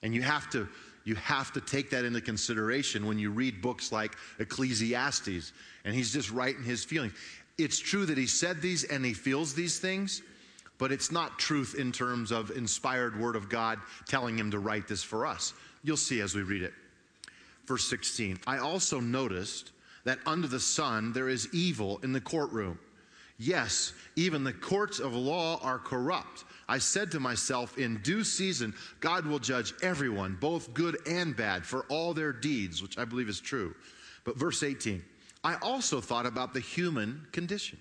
And 0.04 0.14
you 0.14 0.22
have 0.22 0.50
to 0.52 0.68
you 1.04 1.14
have 1.16 1.54
to 1.54 1.62
take 1.62 1.92
that 1.92 2.04
into 2.04 2.20
consideration 2.20 3.06
when 3.06 3.20
you 3.20 3.30
read 3.30 3.62
books 3.62 3.92
like 3.92 4.16
Ecclesiastes 4.40 5.54
and 5.84 5.94
he's 5.94 6.12
just 6.12 6.32
writing 6.32 6.64
his 6.64 6.84
feelings. 6.84 7.14
It's 7.58 7.80
true 7.80 8.06
that 8.06 8.18
he 8.18 8.28
said 8.28 8.62
these 8.62 8.84
and 8.84 9.06
he 9.06 9.14
feels 9.14 9.54
these 9.54 9.80
things, 9.80 10.22
but 10.78 10.92
it's 10.92 11.12
not 11.12 11.40
truth 11.40 11.76
in 11.78 11.92
terms 11.92 12.32
of 12.32 12.52
inspired 12.52 13.20
word 13.20 13.36
of 13.36 13.50
God 13.50 13.80
telling 14.08 14.38
him 14.38 14.52
to 14.52 14.60
write 14.60 14.88
this 14.88 15.04
for 15.04 15.26
us. 15.26 15.54
You'll 15.84 15.98
see 15.98 16.20
as 16.20 16.36
we 16.36 16.42
read 16.42 16.64
it. 16.64 16.74
Verse 17.66 17.88
16. 17.90 18.40
I 18.46 18.58
also 18.58 19.00
noticed 19.00 19.72
that 20.04 20.20
under 20.26 20.48
the 20.48 20.60
sun 20.60 21.14
there 21.14 21.30
is 21.30 21.48
evil 21.54 22.00
in 22.04 22.12
the 22.12 22.22
courtroom. 22.22 22.78
Yes, 23.38 23.94
even 24.16 24.44
the 24.44 24.54
courts 24.54 25.00
of 25.00 25.14
law 25.14 25.60
are 25.62 25.80
corrupt. 25.80 26.46
I 26.68 26.78
said 26.78 27.12
to 27.12 27.20
myself, 27.20 27.78
in 27.78 28.02
due 28.02 28.24
season, 28.24 28.74
God 29.00 29.26
will 29.26 29.40
judge 29.40 29.74
everyone, 29.84 30.38
both 30.40 30.74
good 30.74 30.98
and 31.08 31.36
bad, 31.36 31.66
for 31.66 31.86
all 31.90 32.14
their 32.14 32.32
deeds, 32.34 32.82
which 32.82 32.98
I 32.98 33.06
believe 33.06 33.30
is 33.30 33.40
true. 33.40 33.76
But 34.24 34.38
verse 34.38 34.64
18, 34.64 35.04
I 35.46 35.58
also 35.62 36.02
thought 36.02 36.26
about 36.26 36.56
the 36.56 36.60
human 36.60 37.28
condition. 37.32 37.78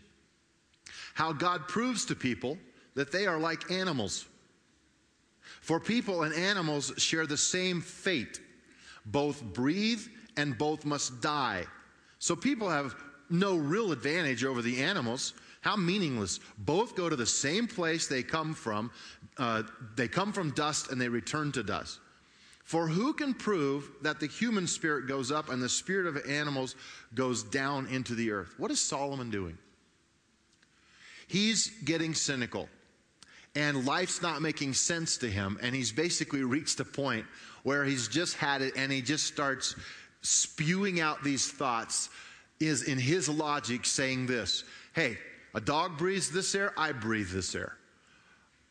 How 1.15 1.33
God 1.33 1.67
proves 1.67 2.05
to 2.05 2.15
people 2.15 2.59
that 2.95 3.11
they 3.11 3.27
are 3.27 3.39
like 3.39 3.71
animals. 3.71 4.27
For 5.63 5.81
people 5.81 6.25
and 6.25 6.35
animals 6.35 6.93
share 6.99 7.27
the 7.27 7.39
same 7.39 7.81
fate. 7.81 8.39
Both 9.07 9.43
breathe 9.43 10.03
and 10.37 10.59
both 10.59 10.85
must 10.85 11.23
die. 11.23 11.65
So 12.19 12.37
people 12.37 12.69
have 12.69 12.95
no 13.31 13.57
real 13.57 13.93
advantage 13.93 14.45
over 14.45 14.61
the 14.61 14.83
animals. 14.83 15.33
How 15.63 15.75
meaningless. 15.75 16.41
Both 16.59 16.95
go 16.95 17.09
to 17.09 17.17
the 17.17 17.25
same 17.25 17.67
place 17.67 18.07
they 18.07 18.23
come 18.23 18.53
from. 18.53 18.91
Uh, 19.39 19.63
they 19.97 20.07
come 20.07 20.35
from 20.35 20.51
dust 20.51 20.91
and 20.91 21.01
they 21.01 21.09
return 21.09 21.51
to 21.53 21.63
dust. 21.63 22.01
For 22.65 22.89
who 22.89 23.13
can 23.13 23.35
prove 23.35 23.91
that 24.03 24.21
the 24.21 24.27
human 24.27 24.67
spirit 24.67 25.07
goes 25.07 25.31
up 25.31 25.51
and 25.51 25.63
the 25.63 25.69
spirit 25.69 26.07
of 26.07 26.29
animals 26.29 26.75
goes 27.15 27.43
down 27.43 27.87
into 27.87 28.15
the 28.15 28.33
earth? 28.33 28.55
What 28.59 28.71
is 28.71 28.81
Solomon 28.81 29.31
doing? 29.31 29.57
He's 31.29 31.69
getting 31.85 32.15
cynical 32.15 32.69
and 33.57 33.87
life's 33.87 34.21
not 34.21 34.43
making 34.43 34.75
sense 34.75 35.17
to 35.19 35.31
him. 35.31 35.59
And 35.63 35.75
he's 35.75 35.93
basically 35.93 36.43
reached 36.43 36.81
a 36.81 36.85
point 36.85 37.27
where 37.63 37.85
he's 37.85 38.09
just 38.09 38.37
had 38.37 38.63
it 38.63 38.75
and 38.77 38.91
he 38.91 39.01
just 39.01 39.27
starts 39.27 39.77
spewing 40.23 41.01
out 41.01 41.23
these 41.23 41.51
thoughts, 41.51 42.09
is 42.61 42.85
in 42.85 42.99
his 42.99 43.29
logic 43.29 43.85
saying 43.85 44.27
this 44.27 44.65
Hey, 44.95 45.19
a 45.55 45.61
dog 45.61 45.99
breathes 45.99 46.31
this 46.31 46.55
air, 46.55 46.73
I 46.77 46.93
breathe 46.93 47.31
this 47.31 47.55
air. 47.55 47.77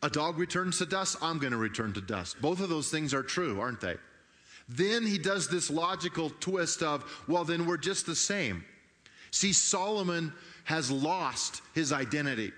A 0.04 0.10
dog 0.10 0.38
returns 0.38 0.80
to 0.80 0.86
dust, 0.86 1.16
I'm 1.22 1.40
going 1.40 1.52
to 1.54 1.58
return 1.58 1.94
to 1.94 2.02
dust. 2.02 2.42
Both 2.42 2.60
of 2.60 2.68
those 2.68 2.92
things 2.92 3.14
are 3.14 3.24
true, 3.24 3.62
aren't 3.62 3.80
they? 3.80 3.96
Then 4.68 5.06
he 5.06 5.18
does 5.18 5.48
this 5.48 5.70
logical 5.70 6.30
twist 6.42 6.84
of, 6.84 7.06
well, 7.28 7.46
then 7.46 7.66
we're 7.66 7.78
just 7.78 8.06
the 8.06 8.16
same. 8.16 8.66
See, 9.32 9.54
Solomon 9.54 10.34
has 10.66 10.92
lost 10.92 11.62
his 11.74 11.94
identity. 11.94 12.52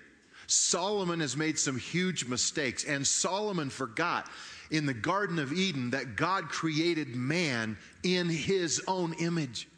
Solomon 0.48 1.20
has 1.20 1.36
made 1.36 1.56
some 1.56 1.78
huge 1.78 2.26
mistakes, 2.26 2.84
and 2.84 3.06
Solomon 3.06 3.70
forgot 3.70 4.28
in 4.72 4.84
the 4.84 4.94
Garden 4.94 5.38
of 5.38 5.52
Eden 5.52 5.90
that 5.90 6.16
God 6.16 6.48
created 6.48 7.14
man 7.14 7.76
in 8.02 8.28
his 8.28 8.82
own 8.88 9.14
image. 9.14 9.68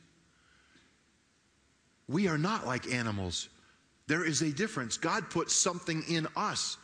We 2.09 2.29
are 2.29 2.39
not 2.39 2.67
like 2.67 2.91
animals. 2.91 3.51
There 4.07 4.25
is 4.25 4.41
a 4.41 4.51
difference. 4.51 4.97
God 4.97 5.29
put 5.29 5.51
something 5.51 6.03
in 6.09 6.27
us 6.35 6.79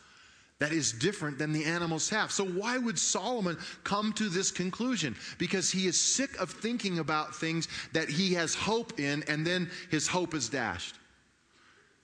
that 0.59 0.71
is 0.71 0.93
different 0.93 1.37
than 1.37 1.51
the 1.51 1.65
animals 1.65 2.09
have. 2.09 2.31
So, 2.31 2.45
why 2.45 2.77
would 2.77 2.97
Solomon 2.97 3.57
come 3.83 4.13
to 4.13 4.29
this 4.29 4.51
conclusion? 4.51 5.15
Because 5.37 5.69
he 5.69 5.87
is 5.87 5.99
sick 5.99 6.39
of 6.39 6.49
thinking 6.49 6.99
about 6.99 7.35
things 7.35 7.67
that 7.91 8.09
he 8.09 8.33
has 8.35 8.55
hope 8.55 8.99
in, 8.99 9.23
and 9.27 9.45
then 9.45 9.69
his 9.91 10.07
hope 10.07 10.33
is 10.33 10.47
dashed. 10.47 10.95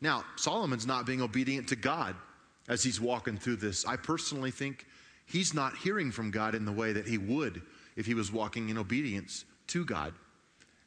Now, 0.02 0.26
Solomon's 0.36 0.88
not 0.88 1.06
being 1.06 1.22
obedient 1.22 1.70
to 1.70 1.76
God 1.76 2.16
as 2.68 2.84
he's 2.84 3.00
walking 3.00 3.38
through 3.38 3.58
this. 3.58 3.86
I 3.86 3.96
personally 3.96 4.52
think 4.52 4.86
he's 5.26 5.54
not 5.54 5.78
hearing 5.78 6.12
from 6.12 6.32
God 6.32 6.56
in 6.56 6.66
the 6.66 6.72
way 6.72 6.92
that 6.92 7.08
he 7.08 7.18
would 7.18 7.62
if 7.96 8.06
he 8.06 8.14
was 8.14 8.32
walking 8.32 8.70
in 8.70 8.78
obedience 8.78 9.46
to 9.68 9.86
God. 9.86 10.14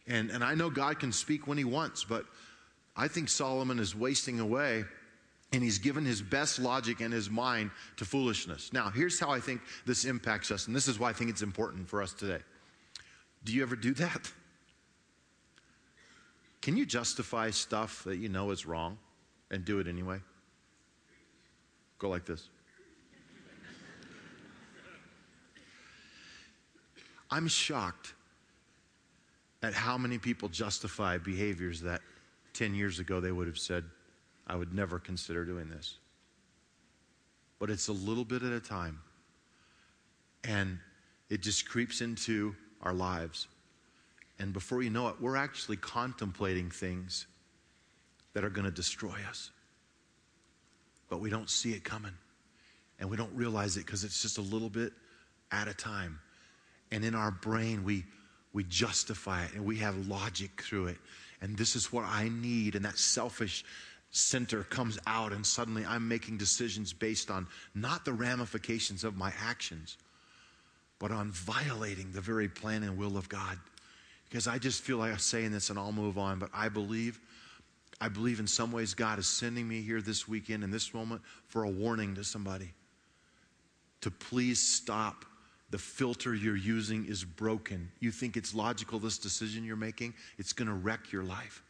And, 0.07 0.31
and 0.31 0.44
I 0.44 0.55
know 0.55 0.68
God 0.68 0.98
can 0.98 1.12
speak 1.12 1.46
when 1.46 1.57
he 1.57 1.64
wants, 1.64 2.05
but 2.05 2.27
I 2.96 3.09
think 3.09 3.29
Solomon 3.29 3.79
is 3.79 3.94
wasting 3.94 4.40
away 4.40 4.85
and 5.54 5.62
he's 5.62 5.78
given 5.78 6.04
his 6.04 6.20
best 6.20 6.58
logic 6.58 7.00
and 7.00 7.14
his 7.14 7.30
mind 7.30 7.70
to 7.96 8.04
foolishness. 8.04 8.72
Now, 8.72 8.90
here's 8.90 9.20
how 9.20 9.30
I 9.30 9.38
think 9.38 9.60
this 9.86 10.04
impacts 10.04 10.50
us, 10.50 10.66
and 10.66 10.74
this 10.74 10.88
is 10.88 10.98
why 10.98 11.10
I 11.10 11.12
think 11.12 11.30
it's 11.30 11.42
important 11.42 11.88
for 11.88 12.02
us 12.02 12.12
today. 12.12 12.40
Do 13.44 13.52
you 13.52 13.62
ever 13.62 13.76
do 13.76 13.94
that? 13.94 14.32
Can 16.60 16.76
you 16.76 16.84
justify 16.84 17.50
stuff 17.50 18.02
that 18.04 18.16
you 18.16 18.28
know 18.28 18.50
is 18.50 18.66
wrong 18.66 18.98
and 19.50 19.64
do 19.64 19.78
it 19.78 19.86
anyway? 19.86 20.18
Go 21.98 22.08
like 22.08 22.24
this. 22.24 22.48
I'm 27.30 27.46
shocked 27.48 28.14
at 29.62 29.72
how 29.72 29.96
many 29.96 30.18
people 30.18 30.48
justify 30.48 31.18
behaviors 31.18 31.80
that 31.82 32.00
10 32.54 32.74
years 32.74 32.98
ago 32.98 33.20
they 33.20 33.32
would 33.32 33.46
have 33.46 33.58
said, 33.58 33.84
I 34.46 34.57
would 34.57 34.74
never 34.74 34.98
consider 34.98 35.44
doing 35.44 35.68
this. 35.68 35.96
But 37.59 37.70
it's 37.70 37.88
a 37.88 37.92
little 37.92 38.24
bit 38.24 38.42
at 38.42 38.52
a 38.52 38.61
time. 38.61 39.00
And 40.42 40.78
it 41.30 41.40
just 41.40 41.68
creeps 41.68 42.00
into 42.00 42.54
our 42.83 42.92
lives. 42.92 43.48
And 44.38 44.52
before 44.52 44.83
you 44.83 44.90
know 44.90 45.09
it, 45.09 45.16
we're 45.20 45.37
actually 45.37 45.76
contemplating 45.76 46.70
things 46.70 47.26
that 48.35 48.44
are 48.44 48.50
going 48.50 48.66
to 48.66 48.70
destroy 48.70 49.16
us. 49.28 49.50
But 51.09 51.20
we 51.20 51.30
don't 51.30 51.48
see 51.48 51.72
it 51.72 51.85
coming. 51.85 52.12
And 52.98 53.09
we 53.09 53.16
don't 53.16 53.35
realize 53.35 53.76
it 53.76 53.87
because 53.87 54.04
it's 54.04 54.20
just 54.20 54.38
a 54.38 54.42
little 54.42 54.68
bit 54.68 54.92
at 55.50 55.68
a 55.68 55.74
time. 55.74 56.18
And 56.92 57.04
in 57.04 57.14
our 57.14 57.30
brain, 57.30 57.85
we, 57.85 58.04
we 58.52 58.64
justify 58.64 59.44
it 59.44 59.54
and 59.54 59.64
we 59.64 59.78
have 59.78 60.07
logic 60.07 60.62
through 60.62 60.88
it. 60.88 60.98
And 61.40 61.57
this 61.57 61.76
is 61.76 61.92
what 61.92 62.04
I 62.04 62.28
need. 62.28 62.74
And 62.74 62.85
that 62.85 62.98
selfish 62.98 63.64
center 64.14 64.62
comes 64.64 64.98
out, 65.07 65.33
and 65.33 65.44
suddenly 65.44 65.85
I'm 65.85 66.09
making 66.09 66.38
decisions 66.38 66.92
based 66.92 67.31
on 67.31 67.46
not 67.74 68.05
the 68.05 68.12
ramifications 68.12 69.05
of 69.05 69.16
my 69.16 69.33
actions, 69.42 69.98
but 70.98 71.11
on 71.11 71.31
violating 71.33 72.12
the 72.12 72.20
very 72.20 72.48
plan 72.48 72.83
and 72.83 72.96
will 72.96 73.16
of 73.16 73.29
God 73.29 73.59
because 74.35 74.48
I 74.48 74.59
just 74.59 74.83
feel 74.83 74.96
like 74.98 75.12
I'm 75.12 75.18
saying 75.18 75.53
this 75.53 75.70
and 75.70 75.79
I'll 75.79 75.92
move 75.92 76.18
on, 76.18 76.38
but 76.38 76.50
I 76.53 76.68
believe. 76.68 77.20
I 78.00 78.09
believe 78.09 78.40
in 78.40 78.46
some 78.46 78.72
ways 78.72 78.92
God 78.92 79.18
is 79.18 79.27
sending 79.27 79.68
me 79.68 79.81
here 79.81 80.03
this 80.03 80.27
weekend 80.27 80.64
in 80.64 80.70
this 80.70 80.92
moment 80.92 81.22
for 81.46 81.62
a 81.62 81.70
warning 81.70 82.16
to 82.16 82.24
somebody 82.24 82.72
to 84.00 84.11
please 84.11 84.61
stop. 84.61 85.24
The 85.70 85.79
filter 85.79 86.35
you're 86.35 86.57
using 86.57 87.07
is 87.07 87.24
broken. 87.24 87.90
You 88.00 88.11
think 88.11 88.37
it's 88.37 88.55
logical, 88.55 88.98
this 88.98 89.18
decision 89.18 89.64
you're 89.64 89.77
making, 89.77 90.14
it's 90.38 90.53
going 90.53 90.68
to 90.68 90.74
wreck 90.74 91.11
your 91.11 91.24
life. 91.24 91.63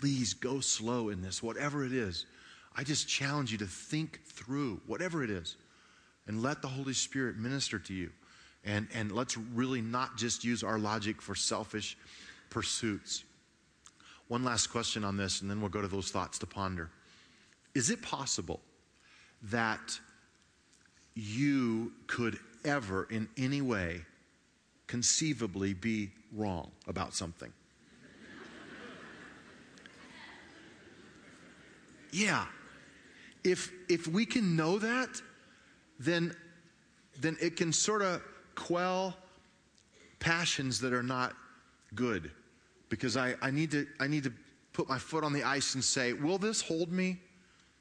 Please 0.00 0.32
go 0.32 0.60
slow 0.60 1.10
in 1.10 1.20
this, 1.20 1.42
whatever 1.42 1.84
it 1.84 1.92
is. 1.92 2.24
I 2.74 2.82
just 2.82 3.06
challenge 3.06 3.52
you 3.52 3.58
to 3.58 3.66
think 3.66 4.20
through 4.24 4.80
whatever 4.86 5.22
it 5.22 5.28
is 5.28 5.56
and 6.26 6.42
let 6.42 6.62
the 6.62 6.68
Holy 6.68 6.94
Spirit 6.94 7.36
minister 7.36 7.78
to 7.78 7.92
you. 7.92 8.10
And, 8.64 8.88
and 8.94 9.12
let's 9.12 9.36
really 9.36 9.82
not 9.82 10.16
just 10.16 10.44
use 10.44 10.62
our 10.62 10.78
logic 10.78 11.20
for 11.20 11.34
selfish 11.34 11.98
pursuits. 12.48 13.24
One 14.28 14.44
last 14.44 14.68
question 14.68 15.04
on 15.04 15.18
this, 15.18 15.42
and 15.42 15.50
then 15.50 15.60
we'll 15.60 15.68
go 15.68 15.82
to 15.82 15.88
those 15.88 16.10
thoughts 16.10 16.38
to 16.38 16.46
ponder. 16.46 16.88
Is 17.74 17.90
it 17.90 18.00
possible 18.00 18.60
that 19.42 19.98
you 21.14 21.92
could 22.06 22.38
ever, 22.64 23.04
in 23.10 23.28
any 23.36 23.60
way, 23.60 24.00
conceivably 24.86 25.74
be 25.74 26.12
wrong 26.32 26.70
about 26.86 27.12
something? 27.12 27.52
Yeah. 32.12 32.46
If, 33.42 33.72
if 33.88 34.06
we 34.06 34.24
can 34.24 34.54
know 34.54 34.78
that, 34.78 35.20
then, 35.98 36.34
then 37.20 37.36
it 37.40 37.56
can 37.56 37.72
sort 37.72 38.02
of 38.02 38.22
quell 38.54 39.16
passions 40.20 40.80
that 40.80 40.92
are 40.92 41.02
not 41.02 41.34
good 41.94 42.30
because 42.88 43.16
I, 43.16 43.34
I, 43.42 43.50
need 43.50 43.70
to, 43.72 43.86
I 43.98 44.06
need 44.06 44.24
to 44.24 44.32
put 44.72 44.88
my 44.88 44.98
foot 44.98 45.24
on 45.24 45.32
the 45.32 45.42
ice 45.42 45.74
and 45.74 45.82
say, 45.82 46.12
Will 46.12 46.38
this 46.38 46.62
hold 46.62 46.92
me? 46.92 47.18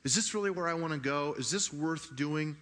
Is 0.03 0.15
this 0.15 0.33
really 0.33 0.49
where 0.49 0.67
I 0.67 0.73
want 0.73 0.93
to 0.93 0.99
go? 0.99 1.35
Is 1.37 1.51
this 1.51 1.71
worth 1.71 2.15
doing? 2.15 2.57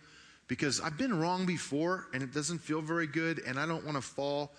Because 0.48 0.82
I've 0.82 0.98
been 0.98 1.18
wrong 1.18 1.46
before 1.46 2.08
and 2.14 2.22
it 2.22 2.34
doesn't 2.34 2.60
feel 2.60 2.82
very 2.82 3.08
good 3.08 3.42
and 3.48 3.60
I 3.60 3.66
don't 3.66 3.86
want 3.86 3.96
to 3.96 4.02
fall 4.02 4.52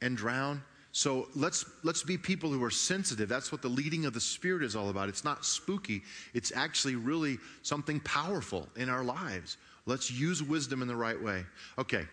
and 0.00 0.16
drown. 0.16 0.62
So 0.96 1.26
let's, 1.34 1.66
let's 1.82 2.04
be 2.04 2.16
people 2.16 2.50
who 2.50 2.62
are 2.62 2.70
sensitive. 2.70 3.28
That's 3.28 3.50
what 3.50 3.62
the 3.62 3.68
leading 3.68 4.04
of 4.04 4.14
the 4.14 4.20
Spirit 4.20 4.62
is 4.62 4.76
all 4.76 4.90
about. 4.90 5.08
It's 5.08 5.24
not 5.24 5.44
spooky, 5.44 6.02
it's 6.34 6.52
actually 6.54 6.94
really 6.94 7.38
something 7.62 7.98
powerful 8.00 8.68
in 8.76 8.88
our 8.88 9.02
lives. 9.02 9.56
Let's 9.86 10.08
use 10.08 10.40
wisdom 10.40 10.82
in 10.82 10.88
the 10.88 10.94
right 10.94 11.20
way. 11.20 11.44
Okay, 11.78 12.06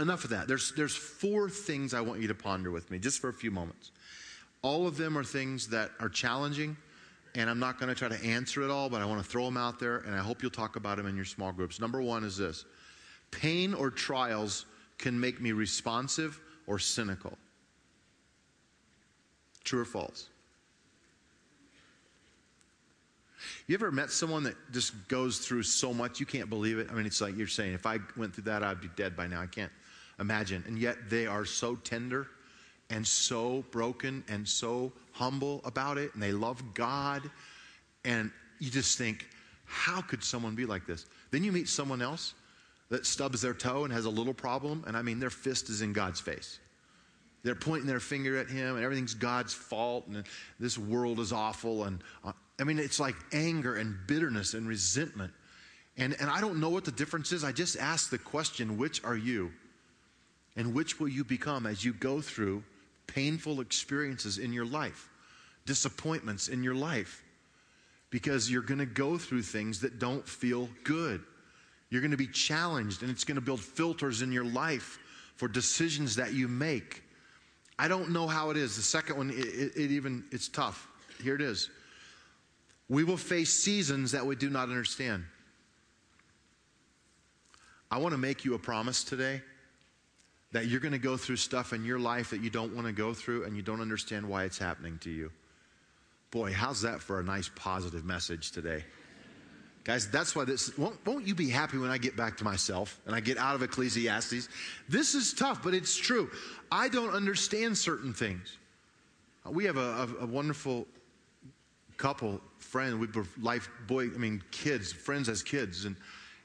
enough 0.00 0.24
of 0.24 0.30
that. 0.30 0.48
There's, 0.48 0.72
there's 0.76 0.96
four 0.96 1.48
things 1.48 1.94
I 1.94 2.00
want 2.00 2.20
you 2.20 2.26
to 2.26 2.34
ponder 2.34 2.72
with 2.72 2.90
me 2.90 2.98
just 2.98 3.20
for 3.20 3.28
a 3.28 3.32
few 3.32 3.52
moments. 3.52 3.92
All 4.62 4.88
of 4.88 4.96
them 4.96 5.16
are 5.16 5.24
things 5.24 5.68
that 5.68 5.92
are 6.00 6.08
challenging, 6.08 6.76
and 7.36 7.48
I'm 7.48 7.60
not 7.60 7.78
going 7.78 7.88
to 7.88 7.94
try 7.94 8.08
to 8.08 8.24
answer 8.26 8.64
it 8.64 8.70
all, 8.70 8.90
but 8.90 9.00
I 9.00 9.04
want 9.04 9.22
to 9.22 9.30
throw 9.30 9.44
them 9.44 9.56
out 9.56 9.78
there, 9.78 9.98
and 9.98 10.12
I 10.12 10.18
hope 10.18 10.42
you'll 10.42 10.50
talk 10.50 10.74
about 10.74 10.96
them 10.96 11.06
in 11.06 11.14
your 11.14 11.24
small 11.24 11.52
groups. 11.52 11.78
Number 11.78 12.02
one 12.02 12.24
is 12.24 12.36
this 12.36 12.64
pain 13.30 13.74
or 13.74 13.92
trials 13.92 14.66
can 14.98 15.18
make 15.18 15.40
me 15.40 15.52
responsive 15.52 16.40
or 16.66 16.80
cynical. 16.80 17.38
True 19.64 19.80
or 19.80 19.84
false? 19.84 20.28
You 23.66 23.74
ever 23.74 23.90
met 23.90 24.10
someone 24.10 24.44
that 24.44 24.56
just 24.72 25.08
goes 25.08 25.38
through 25.38 25.62
so 25.62 25.92
much 25.92 26.20
you 26.20 26.26
can't 26.26 26.48
believe 26.48 26.78
it? 26.78 26.88
I 26.90 26.94
mean, 26.94 27.06
it's 27.06 27.20
like 27.20 27.36
you're 27.36 27.46
saying, 27.46 27.74
if 27.74 27.86
I 27.86 27.98
went 28.16 28.34
through 28.34 28.44
that, 28.44 28.62
I'd 28.62 28.80
be 28.80 28.90
dead 28.96 29.16
by 29.16 29.26
now. 29.26 29.40
I 29.40 29.46
can't 29.46 29.72
imagine. 30.18 30.64
And 30.66 30.78
yet 30.78 30.96
they 31.08 31.26
are 31.26 31.44
so 31.44 31.76
tender 31.76 32.28
and 32.90 33.06
so 33.06 33.64
broken 33.70 34.24
and 34.28 34.46
so 34.46 34.92
humble 35.12 35.60
about 35.64 35.98
it, 35.98 36.12
and 36.14 36.22
they 36.22 36.32
love 36.32 36.62
God. 36.74 37.30
And 38.04 38.30
you 38.58 38.70
just 38.70 38.98
think, 38.98 39.28
how 39.64 40.02
could 40.02 40.22
someone 40.22 40.54
be 40.54 40.66
like 40.66 40.86
this? 40.86 41.06
Then 41.30 41.42
you 41.42 41.52
meet 41.52 41.68
someone 41.68 42.02
else 42.02 42.34
that 42.90 43.06
stubs 43.06 43.40
their 43.40 43.54
toe 43.54 43.84
and 43.84 43.92
has 43.92 44.04
a 44.04 44.10
little 44.10 44.34
problem, 44.34 44.84
and 44.86 44.96
I 44.96 45.02
mean, 45.02 45.18
their 45.18 45.30
fist 45.30 45.70
is 45.70 45.80
in 45.80 45.94
God's 45.94 46.20
face. 46.20 46.58
They're 47.42 47.54
pointing 47.54 47.88
their 47.88 48.00
finger 48.00 48.38
at 48.38 48.48
him, 48.48 48.76
and 48.76 48.84
everything's 48.84 49.14
God's 49.14 49.52
fault, 49.52 50.06
and 50.06 50.24
this 50.60 50.78
world 50.78 51.18
is 51.18 51.32
awful. 51.32 51.84
And 51.84 52.02
uh, 52.24 52.32
I 52.60 52.64
mean, 52.64 52.78
it's 52.78 53.00
like 53.00 53.16
anger 53.32 53.74
and 53.74 53.96
bitterness 54.06 54.54
and 54.54 54.68
resentment. 54.68 55.32
And, 55.96 56.16
and 56.20 56.30
I 56.30 56.40
don't 56.40 56.60
know 56.60 56.70
what 56.70 56.84
the 56.84 56.92
difference 56.92 57.32
is. 57.32 57.44
I 57.44 57.52
just 57.52 57.76
ask 57.76 58.10
the 58.10 58.18
question 58.18 58.78
which 58.78 59.02
are 59.04 59.16
you? 59.16 59.52
And 60.56 60.74
which 60.74 61.00
will 61.00 61.08
you 61.08 61.24
become 61.24 61.66
as 61.66 61.84
you 61.84 61.92
go 61.92 62.20
through 62.20 62.62
painful 63.06 63.60
experiences 63.60 64.38
in 64.38 64.52
your 64.52 64.66
life, 64.66 65.08
disappointments 65.66 66.48
in 66.48 66.62
your 66.62 66.74
life? 66.74 67.24
Because 68.10 68.50
you're 68.50 68.62
going 68.62 68.78
to 68.78 68.86
go 68.86 69.18
through 69.18 69.42
things 69.42 69.80
that 69.80 69.98
don't 69.98 70.26
feel 70.28 70.68
good. 70.84 71.22
You're 71.90 72.02
going 72.02 72.10
to 72.12 72.16
be 72.16 72.26
challenged, 72.26 73.02
and 73.02 73.10
it's 73.10 73.24
going 73.24 73.36
to 73.36 73.42
build 73.42 73.60
filters 73.60 74.22
in 74.22 74.32
your 74.32 74.44
life 74.44 74.98
for 75.36 75.48
decisions 75.48 76.16
that 76.16 76.32
you 76.32 76.48
make. 76.48 77.02
I 77.82 77.88
don't 77.88 78.10
know 78.10 78.28
how 78.28 78.50
it 78.50 78.56
is. 78.56 78.76
The 78.76 78.82
second 78.82 79.16
one, 79.16 79.30
it, 79.30 79.38
it, 79.38 79.72
it 79.74 79.90
even, 79.90 80.22
it's 80.30 80.46
tough. 80.46 80.86
Here 81.20 81.34
it 81.34 81.40
is. 81.40 81.68
We 82.88 83.02
will 83.02 83.16
face 83.16 83.54
seasons 83.54 84.12
that 84.12 84.24
we 84.24 84.36
do 84.36 84.48
not 84.48 84.68
understand. 84.68 85.24
I 87.90 87.98
want 87.98 88.12
to 88.12 88.18
make 88.18 88.44
you 88.44 88.54
a 88.54 88.58
promise 88.58 89.02
today 89.02 89.42
that 90.52 90.66
you're 90.66 90.78
going 90.78 90.92
to 90.92 90.98
go 90.98 91.16
through 91.16 91.38
stuff 91.38 91.72
in 91.72 91.84
your 91.84 91.98
life 91.98 92.30
that 92.30 92.40
you 92.40 92.50
don't 92.50 92.72
want 92.72 92.86
to 92.86 92.92
go 92.92 93.14
through 93.14 93.46
and 93.46 93.56
you 93.56 93.62
don't 93.62 93.80
understand 93.80 94.28
why 94.28 94.44
it's 94.44 94.58
happening 94.58 94.98
to 94.98 95.10
you. 95.10 95.32
Boy, 96.30 96.52
how's 96.52 96.82
that 96.82 97.00
for 97.00 97.18
a 97.18 97.24
nice 97.24 97.50
positive 97.52 98.04
message 98.04 98.52
today? 98.52 98.84
Guys, 99.84 100.08
that's 100.08 100.36
why 100.36 100.44
this 100.44 100.76
won't, 100.78 101.04
won't, 101.04 101.26
you 101.26 101.34
be 101.34 101.48
happy 101.48 101.76
when 101.76 101.90
I 101.90 101.98
get 101.98 102.16
back 102.16 102.36
to 102.36 102.44
myself 102.44 103.00
and 103.06 103.16
I 103.16 103.20
get 103.20 103.36
out 103.36 103.56
of 103.56 103.62
Ecclesiastes? 103.62 104.48
This 104.88 105.14
is 105.14 105.34
tough, 105.34 105.62
but 105.62 105.74
it's 105.74 105.96
true. 105.96 106.30
I 106.70 106.88
don't 106.88 107.12
understand 107.12 107.76
certain 107.76 108.12
things. 108.12 108.58
Uh, 109.44 109.50
we 109.50 109.64
have 109.64 109.76
a, 109.76 109.80
a, 110.20 110.22
a 110.22 110.26
wonderful 110.26 110.86
couple, 111.96 112.40
friend, 112.58 113.00
we 113.00 113.06
were 113.08 113.26
life 113.40 113.68
boy, 113.86 114.06
I 114.06 114.18
mean, 114.18 114.42
kids, 114.50 114.92
friends 114.92 115.28
as 115.28 115.42
kids, 115.42 115.84
and 115.84 115.96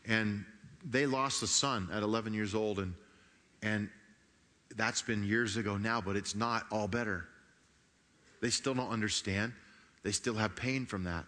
and 0.05 0.45
they 0.89 1.05
lost 1.05 1.43
a 1.43 1.47
son 1.47 1.89
at 1.91 2.03
11 2.03 2.33
years 2.33 2.55
old, 2.55 2.79
and 2.79 2.93
and 3.61 3.89
that's 4.75 5.01
been 5.01 5.23
years 5.23 5.57
ago 5.57 5.77
now, 5.77 6.01
but 6.01 6.15
it's 6.15 6.35
not 6.35 6.65
all 6.71 6.87
better. 6.87 7.27
They 8.41 8.49
still 8.49 8.73
don't 8.73 8.89
understand. 8.91 9.53
They 10.03 10.11
still 10.11 10.35
have 10.35 10.55
pain 10.55 10.85
from 10.85 11.03
that. 11.05 11.25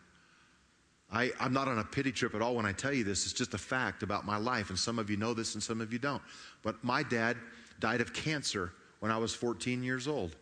I, 1.12 1.32
I'm 1.40 1.54
not 1.54 1.68
on 1.68 1.80
a 1.80 1.84
pity 1.84 2.12
trip 2.12 2.36
at 2.36 2.42
all 2.42 2.56
when 2.56 2.66
I 2.66 2.72
tell 2.72 2.94
you 2.94 3.04
this. 3.04 3.26
It's 3.26 3.34
just 3.34 3.54
a 3.54 3.58
fact 3.58 4.04
about 4.04 4.26
my 4.26 4.38
life. 4.38 4.70
And 4.70 4.78
some 4.78 5.00
of 5.00 5.10
you 5.10 5.18
know 5.18 5.34
this 5.34 5.56
and 5.56 5.64
some 5.64 5.82
of 5.82 5.92
you 5.92 6.00
don't. 6.00 6.22
But 6.62 6.84
my 6.84 7.02
dad 7.02 7.38
died 7.80 8.02
of 8.02 8.14
cancer 8.14 8.74
when 9.00 9.12
I 9.12 9.18
was 9.18 9.34
14 9.34 9.82
years 9.82 10.08
old. 10.08 10.36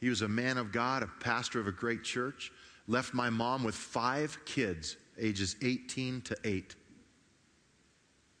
He 0.00 0.08
was 0.08 0.22
a 0.22 0.28
man 0.28 0.56
of 0.58 0.72
God, 0.72 1.02
a 1.02 1.06
pastor 1.20 1.60
of 1.60 1.66
a 1.66 1.72
great 1.72 2.02
church. 2.02 2.50
Left 2.88 3.12
my 3.12 3.28
mom 3.28 3.64
with 3.64 3.74
five 3.74 4.38
kids, 4.44 4.96
ages 5.18 5.56
18 5.62 6.22
to 6.22 6.36
8. 6.44 6.74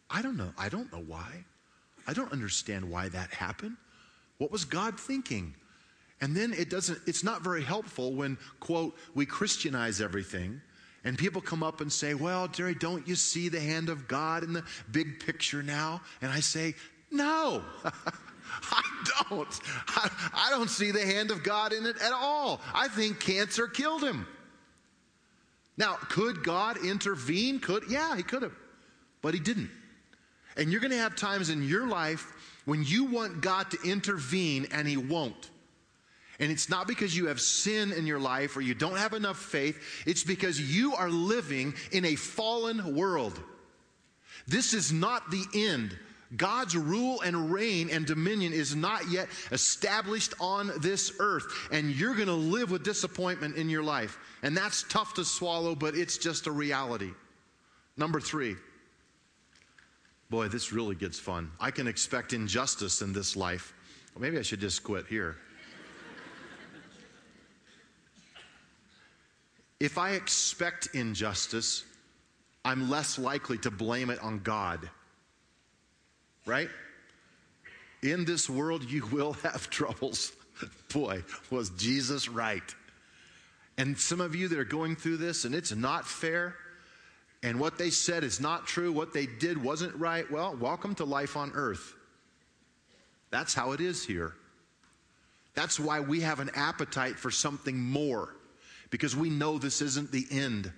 I 0.08 0.22
don't 0.22 0.36
know. 0.36 0.52
I 0.56 0.68
don't 0.68 0.90
know 0.92 1.02
why. 1.06 1.44
I 2.06 2.12
don't 2.12 2.32
understand 2.32 2.88
why 2.88 3.08
that 3.08 3.30
happened. 3.30 3.76
What 4.38 4.52
was 4.52 4.64
God 4.64 4.98
thinking? 4.98 5.54
And 6.20 6.34
then 6.34 6.52
it 6.52 6.70
doesn't, 6.70 6.98
it's 7.06 7.24
not 7.24 7.42
very 7.42 7.62
helpful 7.62 8.14
when, 8.14 8.38
quote, 8.60 8.96
we 9.14 9.26
Christianize 9.26 10.00
everything 10.00 10.60
and 11.06 11.16
people 11.16 11.40
come 11.40 11.62
up 11.62 11.80
and 11.80 11.90
say, 11.90 12.14
Well, 12.14 12.48
Jerry, 12.48 12.74
don't 12.74 13.06
you 13.06 13.14
see 13.14 13.48
the 13.48 13.60
hand 13.60 13.88
of 13.88 14.08
God 14.08 14.42
in 14.42 14.52
the 14.52 14.64
big 14.90 15.20
picture 15.24 15.62
now? 15.62 16.02
And 16.20 16.30
I 16.30 16.40
say, 16.40 16.74
No. 17.10 17.62
I 18.62 18.82
don't. 19.28 19.60
I, 19.88 20.10
I, 20.34 20.50
don't 20.50 20.70
see 20.70 20.90
the 20.90 21.04
hand 21.04 21.30
of 21.30 21.42
God 21.42 21.72
in 21.72 21.84
it 21.84 21.96
at 22.00 22.12
all. 22.12 22.60
I 22.74 22.88
think 22.88 23.20
cancer 23.20 23.66
killed 23.66 24.02
him. 24.02 24.26
Now, 25.76 25.94
could 25.94 26.42
God 26.42 26.78
intervene? 26.84 27.58
Could 27.60 27.84
yeah, 27.88 28.16
he 28.16 28.22
could 28.22 28.42
have. 28.42 28.54
But 29.20 29.34
he 29.34 29.40
didn't. 29.40 29.70
And 30.56 30.70
you're 30.70 30.80
going 30.80 30.92
to 30.92 30.98
have 30.98 31.16
times 31.16 31.50
in 31.50 31.62
your 31.62 31.86
life 31.86 32.32
when 32.64 32.82
you 32.82 33.04
want 33.04 33.42
God 33.42 33.70
to 33.72 33.78
intervene 33.84 34.68
and 34.72 34.88
he 34.88 34.96
won't. 34.96 35.50
And 36.38 36.52
it's 36.52 36.68
not 36.68 36.86
because 36.86 37.16
you 37.16 37.26
have 37.26 37.40
sin 37.40 37.92
in 37.92 38.06
your 38.06 38.20
life 38.20 38.56
or 38.56 38.60
you 38.60 38.74
don't 38.74 38.98
have 38.98 39.14
enough 39.14 39.38
faith, 39.38 39.78
it's 40.06 40.24
because 40.24 40.60
you 40.60 40.94
are 40.94 41.10
living 41.10 41.74
in 41.92 42.04
a 42.04 42.14
fallen 42.14 42.94
world. 42.94 43.40
This 44.46 44.74
is 44.74 44.92
not 44.92 45.30
the 45.30 45.44
end. 45.54 45.96
God's 46.36 46.76
rule 46.76 47.20
and 47.20 47.52
reign 47.52 47.88
and 47.90 48.04
dominion 48.04 48.52
is 48.52 48.74
not 48.74 49.08
yet 49.08 49.28
established 49.52 50.34
on 50.40 50.72
this 50.80 51.12
earth. 51.20 51.46
And 51.70 51.90
you're 51.90 52.14
going 52.14 52.26
to 52.26 52.34
live 52.34 52.70
with 52.70 52.82
disappointment 52.82 53.56
in 53.56 53.70
your 53.70 53.82
life. 53.82 54.18
And 54.42 54.56
that's 54.56 54.84
tough 54.84 55.14
to 55.14 55.24
swallow, 55.24 55.74
but 55.74 55.94
it's 55.94 56.18
just 56.18 56.46
a 56.46 56.52
reality. 56.52 57.12
Number 57.96 58.20
three. 58.20 58.56
Boy, 60.28 60.48
this 60.48 60.72
really 60.72 60.96
gets 60.96 61.18
fun. 61.18 61.52
I 61.60 61.70
can 61.70 61.86
expect 61.86 62.32
injustice 62.32 63.00
in 63.00 63.12
this 63.12 63.36
life. 63.36 63.72
Well, 64.14 64.22
maybe 64.22 64.38
I 64.38 64.42
should 64.42 64.60
just 64.60 64.82
quit 64.82 65.06
here. 65.06 65.36
If 69.78 69.98
I 69.98 70.10
expect 70.10 70.88
injustice, 70.94 71.84
I'm 72.64 72.88
less 72.88 73.18
likely 73.18 73.58
to 73.58 73.70
blame 73.70 74.10
it 74.10 74.22
on 74.22 74.40
God. 74.40 74.88
Right? 76.46 76.70
In 78.02 78.24
this 78.24 78.48
world, 78.48 78.84
you 78.84 79.04
will 79.06 79.34
have 79.34 79.68
troubles. 79.70 80.32
Boy, 80.92 81.22
was 81.50 81.70
Jesus 81.70 82.28
right. 82.28 82.62
And 83.76 83.98
some 83.98 84.22
of 84.22 84.34
you 84.34 84.48
that 84.48 84.58
are 84.58 84.64
going 84.64 84.96
through 84.96 85.18
this 85.18 85.44
and 85.44 85.54
it's 85.54 85.74
not 85.74 86.06
fair, 86.06 86.54
and 87.42 87.60
what 87.60 87.76
they 87.76 87.90
said 87.90 88.24
is 88.24 88.40
not 88.40 88.66
true, 88.66 88.90
what 88.90 89.12
they 89.12 89.26
did 89.26 89.62
wasn't 89.62 89.94
right, 89.96 90.28
well, 90.30 90.56
welcome 90.56 90.94
to 90.94 91.04
life 91.04 91.36
on 91.36 91.52
earth. 91.54 91.94
That's 93.30 93.52
how 93.52 93.72
it 93.72 93.80
is 93.80 94.04
here. 94.04 94.34
That's 95.54 95.78
why 95.78 96.00
we 96.00 96.20
have 96.22 96.40
an 96.40 96.50
appetite 96.54 97.18
for 97.18 97.30
something 97.30 97.78
more 97.78 98.35
because 98.96 99.14
we 99.14 99.28
know 99.28 99.58
this 99.58 99.82
isn't 99.82 100.10
the 100.10 100.26
end. 100.30 100.72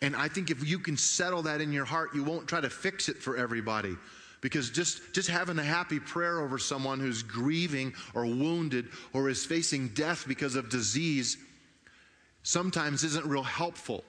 And 0.00 0.16
I 0.16 0.28
think 0.28 0.48
if 0.48 0.66
you 0.66 0.78
can 0.78 0.96
settle 0.96 1.42
that 1.42 1.60
in 1.60 1.70
your 1.70 1.84
heart, 1.84 2.14
you 2.14 2.24
won't 2.24 2.48
try 2.48 2.58
to 2.58 2.70
fix 2.70 3.10
it 3.10 3.18
for 3.18 3.36
everybody. 3.36 3.98
Because 4.40 4.70
just, 4.70 5.12
just 5.12 5.28
having 5.28 5.58
a 5.58 5.62
happy 5.62 6.00
prayer 6.00 6.40
over 6.40 6.56
someone 6.56 7.00
who's 7.00 7.22
grieving 7.22 7.92
or 8.14 8.24
wounded 8.24 8.88
or 9.12 9.28
is 9.28 9.44
facing 9.44 9.88
death 9.88 10.24
because 10.26 10.54
of 10.54 10.70
disease 10.70 11.36
sometimes 12.44 13.04
isn't 13.04 13.26
real 13.26 13.42
helpful. 13.42 14.04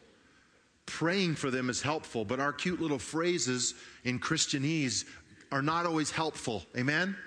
Praying 0.86 1.36
for 1.36 1.52
them 1.52 1.70
is 1.70 1.82
helpful, 1.82 2.24
but 2.24 2.40
our 2.40 2.54
cute 2.54 2.80
little 2.80 3.00
phrases 3.00 3.74
in 4.06 4.18
Christianese 4.18 5.04
are 5.52 5.62
not 5.62 5.86
always 5.86 6.10
helpful. 6.10 6.64
Amen? 6.78 7.18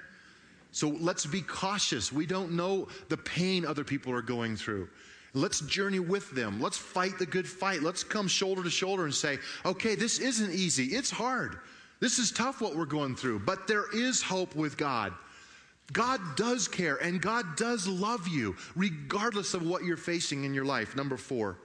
So 0.73 0.89
let's 0.89 1.27
be 1.27 1.43
cautious. 1.43 2.11
We 2.11 2.25
don't 2.25 2.53
know 2.53 2.89
the 3.11 3.19
pain 3.19 3.67
other 3.67 3.85
people 3.85 4.15
are 4.15 4.23
going 4.23 4.57
through. 4.57 4.89
Let's 5.35 5.61
journey 5.61 6.01
with 6.01 6.31
them. 6.31 6.61
Let's 6.61 6.79
fight 6.79 7.19
the 7.19 7.27
good 7.27 7.47
fight. 7.47 7.83
Let's 7.83 8.03
come 8.03 8.29
shoulder 8.29 8.63
to 8.63 8.71
shoulder 8.71 9.05
and 9.05 9.15
say, 9.15 9.39
okay, 9.65 9.95
this 9.95 10.19
isn't 10.19 10.53
easy. 10.53 10.87
It's 10.87 11.11
hard. 11.11 11.59
This 12.01 12.19
is 12.19 12.31
tough 12.31 12.61
what 12.61 12.77
we're 12.77 12.85
going 12.85 13.17
through, 13.17 13.41
but 13.41 13.67
there 13.67 13.85
is 13.95 14.23
hope 14.23 14.55
with 14.55 14.77
God. 14.77 15.13
God 15.93 16.21
does 16.37 16.69
care 16.69 16.97
and 16.97 17.21
God 17.21 17.57
does 17.57 17.87
love 17.87 18.27
you, 18.29 18.57
regardless 18.75 19.55
of 19.55 19.67
what 19.67 19.85
you're 19.85 19.97
facing 19.97 20.45
in 20.45 20.53
your 20.53 20.65
life. 20.65 20.97
Number 20.97 21.17
four, 21.17 21.59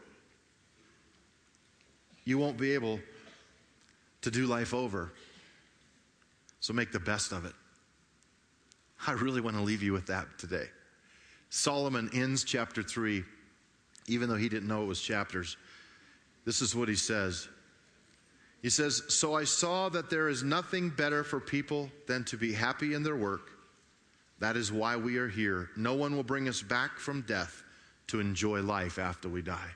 you 2.24 2.38
won't 2.38 2.58
be 2.58 2.74
able 2.74 3.00
to 4.22 4.32
do 4.32 4.46
life 4.46 4.74
over. 4.74 5.12
So 6.60 6.74
make 6.74 6.92
the 6.92 7.00
best 7.00 7.32
of 7.32 7.46
it. 7.46 7.54
I 9.08 9.14
really 9.14 9.42
want 9.42 9.56
to 9.58 9.64
leave 9.64 9.82
you 9.82 9.94
with 9.94 10.06
that 10.08 10.28
today. 10.38 10.68
Solomon 11.50 12.10
ends 12.14 12.44
chapter 12.44 12.84
3 12.84 13.24
even 14.12 14.30
though 14.30 14.36
he 14.36 14.50
didn't 14.50 14.68
know 14.68 14.84
it 14.84 14.88
was 14.88 15.02
chapters. 15.02 15.58
This 16.46 16.62
is 16.62 16.76
what 16.76 16.90
he 16.90 16.96
says. 16.96 17.48
He 18.62 18.70
says, 18.70 19.04
So 19.08 19.36
I 19.36 19.44
saw 19.44 19.90
that 19.90 20.10
there 20.10 20.30
is 20.30 20.44
nothing 20.44 20.90
better 20.90 21.24
for 21.24 21.40
people 21.40 21.90
than 22.08 22.24
to 22.26 22.38
be 22.38 22.54
happy 22.54 22.94
in 22.94 23.04
their 23.04 23.16
work. 23.16 23.52
That 24.40 24.58
is 24.58 24.72
why 24.72 24.96
we 24.96 25.18
are 25.18 25.28
here. 25.28 25.70
No 25.78 25.94
one 25.94 26.16
will 26.16 26.24
bring 26.24 26.50
us 26.50 26.62
back 26.62 26.98
from 26.98 27.22
death 27.22 27.64
to 28.08 28.20
enjoy 28.20 28.62
life 28.62 29.00
after 29.00 29.30
we 29.30 29.42
die. 29.42 29.70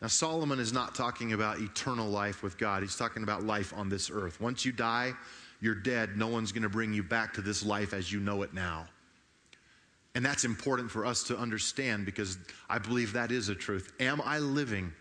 Now, 0.00 0.08
Solomon 0.08 0.58
is 0.58 0.72
not 0.72 0.96
talking 0.96 1.32
about 1.32 1.60
eternal 1.60 2.08
life 2.08 2.42
with 2.42 2.58
God. 2.58 2.82
He's 2.82 2.96
talking 2.96 3.22
about 3.22 3.44
life 3.44 3.72
on 3.74 3.88
this 3.88 4.10
earth. 4.12 4.40
Once 4.40 4.64
you 4.64 4.72
die, 4.72 5.12
you're 5.60 5.76
dead. 5.76 6.16
No 6.16 6.26
one's 6.26 6.50
going 6.50 6.64
to 6.64 6.68
bring 6.68 6.92
you 6.92 7.04
back 7.04 7.32
to 7.34 7.40
this 7.40 7.64
life 7.64 7.94
as 7.94 8.12
you 8.12 8.18
know 8.18 8.42
it 8.42 8.52
now. 8.52 8.86
And 10.14 10.24
that's 10.24 10.44
important 10.44 10.90
for 10.90 11.06
us 11.06 11.22
to 11.24 11.38
understand 11.38 12.04
because 12.04 12.36
I 12.68 12.78
believe 12.78 13.14
that 13.14 13.32
is 13.32 13.48
a 13.48 13.54
truth. 13.54 13.92
Am 13.98 14.20
I 14.22 14.38
living 14.38 14.92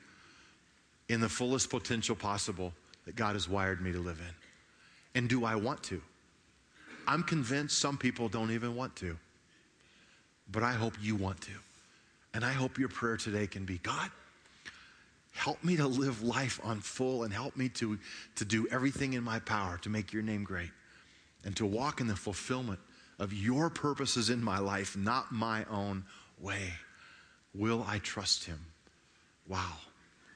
in 1.10 1.20
the 1.20 1.28
fullest 1.28 1.70
potential 1.70 2.16
possible 2.16 2.74
that 3.06 3.16
God 3.16 3.34
has 3.34 3.50
wired 3.50 3.82
me 3.82 3.92
to 3.92 4.00
live 4.00 4.20
in? 4.20 5.20
And 5.20 5.30
do 5.30 5.44
I 5.44 5.56
want 5.56 5.84
to? 5.84 6.02
I'm 7.08 7.24
convinced 7.24 7.78
some 7.78 7.98
people 7.98 8.30
don't 8.30 8.52
even 8.52 8.76
want 8.76 8.96
to. 8.98 9.18
But 10.50 10.64
I 10.64 10.72
hope 10.74 10.94
you 11.02 11.16
want 11.16 11.42
to. 11.42 11.52
And 12.34 12.46
I 12.46 12.54
hope 12.54 12.78
your 12.78 12.88
prayer 12.88 13.18
today 13.18 13.48
can 13.48 13.66
be 13.66 13.80
God, 13.80 14.10
help 15.34 15.62
me 15.64 15.76
to 15.76 15.88
live 15.88 16.24
life 16.24 16.62
on 16.64 16.80
full 16.80 17.24
and 17.24 17.34
help 17.34 17.58
me 17.58 17.68
to, 17.70 18.00
to 18.36 18.46
do 18.46 18.68
everything 18.72 19.14
in 19.14 19.24
my 19.24 19.40
power 19.40 19.78
to 19.80 19.90
make 19.90 20.14
your 20.14 20.24
name 20.24 20.46
great 20.46 20.72
and 21.44 21.56
to 21.58 21.66
walk 21.66 22.00
in 22.00 22.08
the 22.08 22.16
fulfillment 22.16 22.80
of 23.22 23.32
your 23.32 23.70
purposes 23.70 24.32
in 24.32 24.44
my 24.44 24.58
life, 24.58 24.98
not 24.98 25.32
my 25.32 25.64
own 25.66 26.04
way. 26.40 26.74
Will 27.54 27.86
I 27.88 28.00
trust 28.00 28.46
him? 28.46 28.60
Wow. 29.48 29.74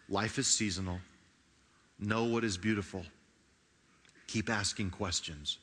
Life 0.07 0.37
is 0.37 0.47
seasonal. 0.47 0.99
Know 1.99 2.25
what 2.25 2.43
is 2.43 2.57
beautiful. 2.57 3.03
Keep 4.27 4.51
asking 4.51 4.91
questions. 4.91 5.57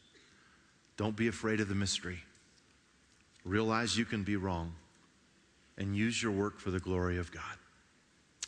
Don't 0.96 1.14
be 1.14 1.28
afraid 1.28 1.61
of 1.61 1.68
the 1.68 1.76
mystery. 1.76 2.18
Realize 3.44 3.96
you 3.96 4.04
can 4.04 4.24
be 4.24 4.35
wrong 4.35 4.74
and 5.78 5.96
use 5.96 6.20
your 6.20 6.32
work 6.32 6.58
for 6.58 6.72
the 6.72 6.80
glory 6.80 7.18
of 7.18 7.30
God. 7.30 7.56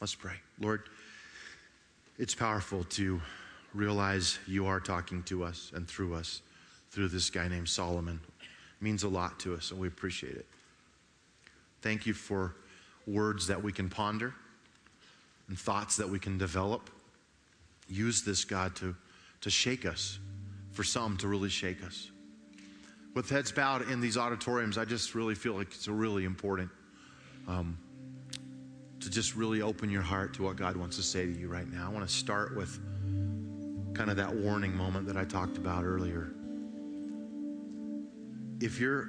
Let's 0.00 0.16
pray. 0.16 0.34
Lord, 0.58 0.82
it's 2.18 2.34
powerful 2.34 2.82
to 2.84 3.22
realize 3.72 4.40
you 4.48 4.66
are 4.66 4.80
talking 4.80 5.22
to 5.24 5.44
us 5.44 5.70
and 5.76 5.86
through 5.86 6.14
us 6.14 6.42
through 6.90 7.08
this 7.08 7.28
guy 7.28 7.48
named 7.48 7.68
Solomon. 7.68 8.20
Means 8.84 9.02
a 9.02 9.08
lot 9.08 9.40
to 9.40 9.54
us, 9.54 9.70
and 9.70 9.80
we 9.80 9.88
appreciate 9.88 10.36
it. 10.36 10.44
Thank 11.80 12.04
you 12.04 12.12
for 12.12 12.54
words 13.06 13.46
that 13.46 13.62
we 13.62 13.72
can 13.72 13.88
ponder 13.88 14.34
and 15.48 15.58
thoughts 15.58 15.96
that 15.96 16.06
we 16.06 16.18
can 16.18 16.36
develop. 16.36 16.90
Use 17.88 18.20
this, 18.20 18.44
God, 18.44 18.76
to, 18.76 18.94
to 19.40 19.48
shake 19.48 19.86
us, 19.86 20.18
for 20.72 20.84
some 20.84 21.16
to 21.16 21.28
really 21.28 21.48
shake 21.48 21.82
us. 21.82 22.10
With 23.14 23.30
heads 23.30 23.50
bowed 23.50 23.88
in 23.88 24.02
these 24.02 24.18
auditoriums, 24.18 24.76
I 24.76 24.84
just 24.84 25.14
really 25.14 25.34
feel 25.34 25.54
like 25.54 25.68
it's 25.68 25.88
really 25.88 26.26
important 26.26 26.68
um, 27.48 27.78
to 29.00 29.08
just 29.08 29.34
really 29.34 29.62
open 29.62 29.88
your 29.88 30.02
heart 30.02 30.34
to 30.34 30.42
what 30.42 30.56
God 30.56 30.76
wants 30.76 30.96
to 30.96 31.02
say 31.02 31.24
to 31.24 31.32
you 31.32 31.48
right 31.48 31.72
now. 31.72 31.86
I 31.86 31.88
want 31.90 32.06
to 32.06 32.14
start 32.14 32.54
with 32.54 32.78
kind 33.94 34.10
of 34.10 34.16
that 34.18 34.34
warning 34.34 34.76
moment 34.76 35.06
that 35.06 35.16
I 35.16 35.24
talked 35.24 35.56
about 35.56 35.84
earlier. 35.84 36.34
If 38.60 38.80
your 38.80 39.08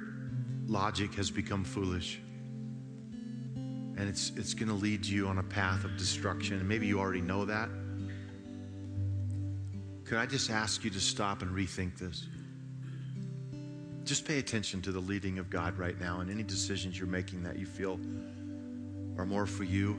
logic 0.66 1.14
has 1.14 1.30
become 1.30 1.64
foolish, 1.64 2.20
and 3.96 4.08
it's, 4.08 4.30
it's 4.36 4.52
going 4.52 4.68
to 4.68 4.74
lead 4.74 5.06
you 5.06 5.26
on 5.26 5.38
a 5.38 5.42
path 5.42 5.84
of 5.84 5.96
destruction. 5.96 6.58
And 6.58 6.68
maybe 6.68 6.86
you 6.86 7.00
already 7.00 7.22
know 7.22 7.46
that. 7.46 7.70
Could 10.04 10.18
I 10.18 10.26
just 10.26 10.50
ask 10.50 10.84
you 10.84 10.90
to 10.90 11.00
stop 11.00 11.42
and 11.42 11.50
rethink 11.50 11.98
this? 11.98 12.28
Just 14.04 14.24
pay 14.24 14.38
attention 14.38 14.82
to 14.82 14.92
the 14.92 15.00
leading 15.00 15.38
of 15.38 15.50
God 15.50 15.78
right 15.78 15.98
now 15.98 16.20
and 16.20 16.30
any 16.30 16.42
decisions 16.42 16.98
you're 16.98 17.08
making 17.08 17.42
that 17.42 17.58
you 17.58 17.66
feel 17.66 17.98
are 19.18 19.26
more 19.26 19.46
for 19.46 19.64
you. 19.64 19.98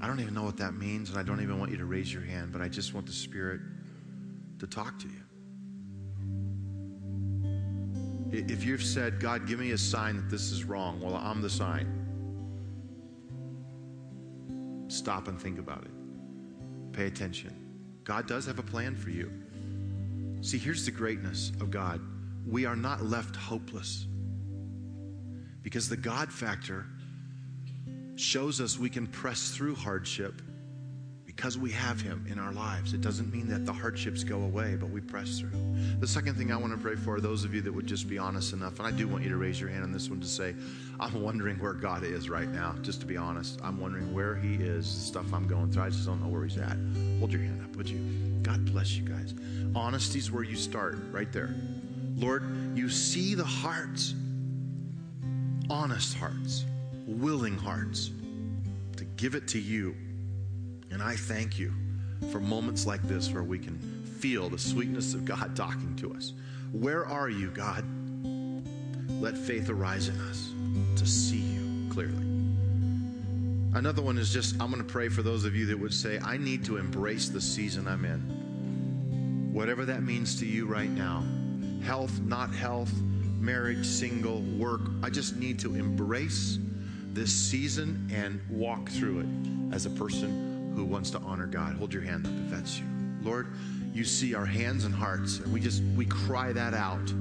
I 0.00 0.06
don't 0.06 0.20
even 0.20 0.34
know 0.34 0.42
what 0.42 0.58
that 0.58 0.74
means, 0.74 1.08
and 1.08 1.18
I 1.18 1.22
don't 1.22 1.40
even 1.40 1.58
want 1.58 1.70
you 1.70 1.78
to 1.78 1.86
raise 1.86 2.12
your 2.12 2.22
hand, 2.22 2.52
but 2.52 2.60
I 2.60 2.68
just 2.68 2.92
want 2.92 3.06
the 3.06 3.12
Spirit 3.12 3.60
to 4.58 4.66
talk 4.66 4.98
to 4.98 5.06
you. 5.08 5.20
If 8.38 8.64
you've 8.64 8.82
said, 8.82 9.20
God, 9.20 9.46
give 9.46 9.58
me 9.58 9.70
a 9.72 9.78
sign 9.78 10.16
that 10.16 10.28
this 10.28 10.50
is 10.50 10.64
wrong, 10.64 11.00
well, 11.00 11.14
I'm 11.14 11.40
the 11.40 11.50
sign. 11.50 12.00
Stop 14.88 15.28
and 15.28 15.40
think 15.40 15.58
about 15.58 15.84
it. 15.84 15.90
Pay 16.92 17.06
attention. 17.06 17.54
God 18.04 18.26
does 18.26 18.46
have 18.46 18.58
a 18.58 18.62
plan 18.62 18.96
for 18.96 19.10
you. 19.10 19.30
See, 20.40 20.58
here's 20.58 20.84
the 20.84 20.90
greatness 20.90 21.50
of 21.60 21.70
God 21.70 22.00
we 22.46 22.66
are 22.66 22.76
not 22.76 23.02
left 23.02 23.34
hopeless 23.34 24.06
because 25.62 25.88
the 25.88 25.96
God 25.96 26.30
factor 26.30 26.84
shows 28.16 28.60
us 28.60 28.78
we 28.78 28.90
can 28.90 29.06
press 29.06 29.50
through 29.50 29.74
hardship 29.74 30.42
because 31.36 31.58
we 31.58 31.70
have 31.70 32.00
Him 32.00 32.24
in 32.30 32.38
our 32.38 32.52
lives. 32.52 32.94
It 32.94 33.00
doesn't 33.00 33.32
mean 33.32 33.48
that 33.48 33.66
the 33.66 33.72
hardships 33.72 34.22
go 34.22 34.42
away, 34.42 34.76
but 34.76 34.90
we 34.90 35.00
press 35.00 35.40
through. 35.40 35.50
The 35.98 36.06
second 36.06 36.36
thing 36.36 36.52
I 36.52 36.56
want 36.56 36.72
to 36.72 36.78
pray 36.78 36.94
for 36.94 37.16
are 37.16 37.20
those 37.20 37.44
of 37.44 37.54
you 37.54 37.60
that 37.62 37.72
would 37.72 37.86
just 37.86 38.08
be 38.08 38.18
honest 38.18 38.52
enough, 38.52 38.78
and 38.78 38.86
I 38.86 38.90
do 38.90 39.08
want 39.08 39.24
you 39.24 39.30
to 39.30 39.36
raise 39.36 39.60
your 39.60 39.68
hand 39.68 39.82
on 39.82 39.92
this 39.92 40.08
one 40.08 40.20
to 40.20 40.26
say, 40.26 40.54
I'm 41.00 41.22
wondering 41.22 41.58
where 41.58 41.72
God 41.72 42.04
is 42.04 42.30
right 42.30 42.48
now, 42.48 42.76
just 42.82 43.00
to 43.00 43.06
be 43.06 43.16
honest. 43.16 43.60
I'm 43.62 43.80
wondering 43.80 44.14
where 44.14 44.36
He 44.36 44.54
is, 44.54 44.94
the 44.94 45.00
stuff 45.00 45.32
I'm 45.32 45.46
going 45.46 45.72
through. 45.72 45.82
I 45.82 45.90
just 45.90 46.06
don't 46.06 46.22
know 46.22 46.28
where 46.28 46.44
He's 46.44 46.58
at. 46.58 46.76
Hold 47.18 47.32
your 47.32 47.42
hand 47.42 47.62
up, 47.64 47.76
would 47.76 47.88
you? 47.88 47.98
God 48.42 48.64
bless 48.66 48.92
you 48.92 49.02
guys. 49.02 49.34
Honesty's 49.74 50.30
where 50.30 50.44
you 50.44 50.56
start, 50.56 50.98
right 51.10 51.32
there. 51.32 51.54
Lord, 52.16 52.76
you 52.76 52.88
see 52.88 53.34
the 53.34 53.44
hearts, 53.44 54.14
honest 55.68 56.16
hearts, 56.16 56.64
willing 57.06 57.56
hearts 57.56 58.12
to 58.96 59.04
give 59.04 59.34
it 59.34 59.48
to 59.48 59.58
you 59.58 59.96
and 60.90 61.02
I 61.02 61.16
thank 61.16 61.58
you 61.58 61.72
for 62.30 62.40
moments 62.40 62.86
like 62.86 63.02
this 63.02 63.30
where 63.30 63.42
we 63.42 63.58
can 63.58 63.78
feel 64.18 64.48
the 64.48 64.58
sweetness 64.58 65.14
of 65.14 65.24
God 65.24 65.54
talking 65.54 65.94
to 65.96 66.14
us. 66.14 66.32
Where 66.72 67.06
are 67.06 67.28
you, 67.28 67.50
God? 67.50 67.84
Let 69.20 69.36
faith 69.36 69.68
arise 69.68 70.08
in 70.08 70.18
us 70.22 70.52
to 70.96 71.06
see 71.06 71.38
you 71.38 71.88
clearly. 71.90 72.24
Another 73.74 74.02
one 74.02 74.18
is 74.18 74.32
just 74.32 74.54
I'm 74.60 74.70
going 74.70 74.78
to 74.78 74.84
pray 74.84 75.08
for 75.08 75.22
those 75.22 75.44
of 75.44 75.54
you 75.54 75.66
that 75.66 75.78
would 75.78 75.92
say, 75.92 76.18
I 76.20 76.36
need 76.36 76.64
to 76.66 76.76
embrace 76.76 77.28
the 77.28 77.40
season 77.40 77.88
I'm 77.88 78.04
in. 78.04 79.52
Whatever 79.52 79.84
that 79.84 80.02
means 80.02 80.38
to 80.40 80.46
you 80.46 80.66
right 80.66 80.90
now 80.90 81.24
health, 81.84 82.18
not 82.20 82.54
health, 82.54 82.92
marriage, 83.38 83.84
single, 83.84 84.40
work. 84.40 84.80
I 85.02 85.10
just 85.10 85.36
need 85.36 85.58
to 85.60 85.74
embrace 85.74 86.58
this 87.12 87.30
season 87.30 88.08
and 88.10 88.40
walk 88.48 88.88
through 88.88 89.20
it 89.20 89.74
as 89.74 89.84
a 89.84 89.90
person 89.90 90.53
who 90.74 90.84
wants 90.84 91.10
to 91.10 91.18
honor 91.20 91.46
God. 91.46 91.76
Hold 91.76 91.92
your 91.92 92.02
hand 92.02 92.26
up 92.26 92.32
if 92.44 92.50
that's 92.50 92.78
you. 92.78 92.84
Lord, 93.22 93.48
you 93.94 94.04
see 94.04 94.34
our 94.34 94.44
hands 94.44 94.84
and 94.84 94.94
hearts, 94.94 95.38
and 95.38 95.52
we 95.52 95.60
just 95.60 95.82
we 95.96 96.04
cry 96.04 96.52
that 96.52 96.74
out. 96.74 97.12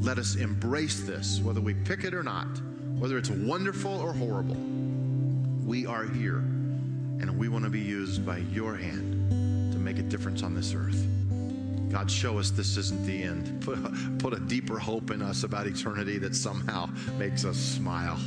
Let 0.00 0.18
us 0.18 0.36
embrace 0.36 1.00
this, 1.00 1.40
whether 1.40 1.60
we 1.60 1.74
pick 1.74 2.04
it 2.04 2.12
or 2.12 2.22
not, 2.22 2.48
whether 2.98 3.16
it's 3.16 3.30
wonderful 3.30 4.00
or 4.00 4.12
horrible. 4.12 4.56
We 5.64 5.86
are 5.86 6.04
here, 6.04 6.38
and 6.38 7.38
we 7.38 7.48
want 7.48 7.64
to 7.64 7.70
be 7.70 7.80
used 7.80 8.26
by 8.26 8.38
your 8.38 8.74
hand 8.76 9.72
to 9.72 9.78
make 9.78 9.98
a 9.98 10.02
difference 10.02 10.42
on 10.42 10.54
this 10.54 10.74
earth. 10.74 11.06
God, 11.90 12.10
show 12.10 12.38
us 12.38 12.50
this 12.50 12.76
isn't 12.76 13.06
the 13.06 13.22
end. 13.22 13.60
Put 13.64 13.78
a, 13.78 13.90
put 14.18 14.32
a 14.32 14.40
deeper 14.40 14.78
hope 14.78 15.10
in 15.10 15.20
us 15.20 15.44
about 15.44 15.66
eternity 15.66 16.18
that 16.18 16.34
somehow 16.34 16.88
makes 17.18 17.44
us 17.44 17.56
smile. 17.56 18.18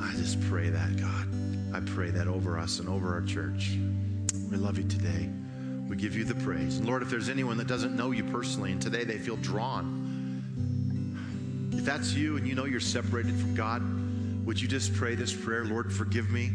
I 0.00 0.12
just 0.16 0.40
pray 0.42 0.70
that, 0.70 0.96
God. 0.96 1.43
I 1.74 1.80
pray 1.80 2.10
that 2.10 2.28
over 2.28 2.56
us 2.56 2.78
and 2.78 2.88
over 2.88 3.12
our 3.12 3.22
church. 3.22 3.76
We 4.48 4.56
love 4.56 4.78
you 4.78 4.84
today. 4.84 5.28
We 5.88 5.96
give 5.96 6.14
you 6.14 6.22
the 6.22 6.36
praise. 6.36 6.78
And 6.78 6.86
Lord, 6.86 7.02
if 7.02 7.10
there's 7.10 7.28
anyone 7.28 7.56
that 7.56 7.66
doesn't 7.66 7.96
know 7.96 8.12
you 8.12 8.22
personally 8.22 8.70
and 8.70 8.80
today 8.80 9.02
they 9.02 9.18
feel 9.18 9.34
drawn, 9.36 10.00
if 11.72 11.84
that's 11.84 12.12
you 12.12 12.36
and 12.36 12.46
you 12.46 12.54
know 12.54 12.64
you're 12.64 12.78
separated 12.78 13.34
from 13.34 13.56
God, 13.56 13.82
would 14.46 14.60
you 14.60 14.68
just 14.68 14.94
pray 14.94 15.16
this 15.16 15.32
prayer? 15.32 15.64
Lord, 15.64 15.92
forgive 15.92 16.30
me. 16.30 16.52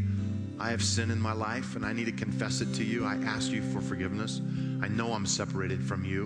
I 0.57 0.69
have 0.69 0.81
sin 0.81 1.11
in 1.11 1.19
my 1.19 1.33
life 1.33 1.75
and 1.75 1.85
I 1.85 1.91
need 1.91 2.05
to 2.05 2.13
confess 2.13 2.61
it 2.61 2.73
to 2.75 2.85
you. 2.85 3.03
I 3.03 3.15
ask 3.15 3.51
you 3.51 3.61
for 3.61 3.81
forgiveness. 3.81 4.39
I 4.81 4.87
know 4.87 5.11
I'm 5.11 5.25
separated 5.25 5.83
from 5.83 6.05
you 6.05 6.25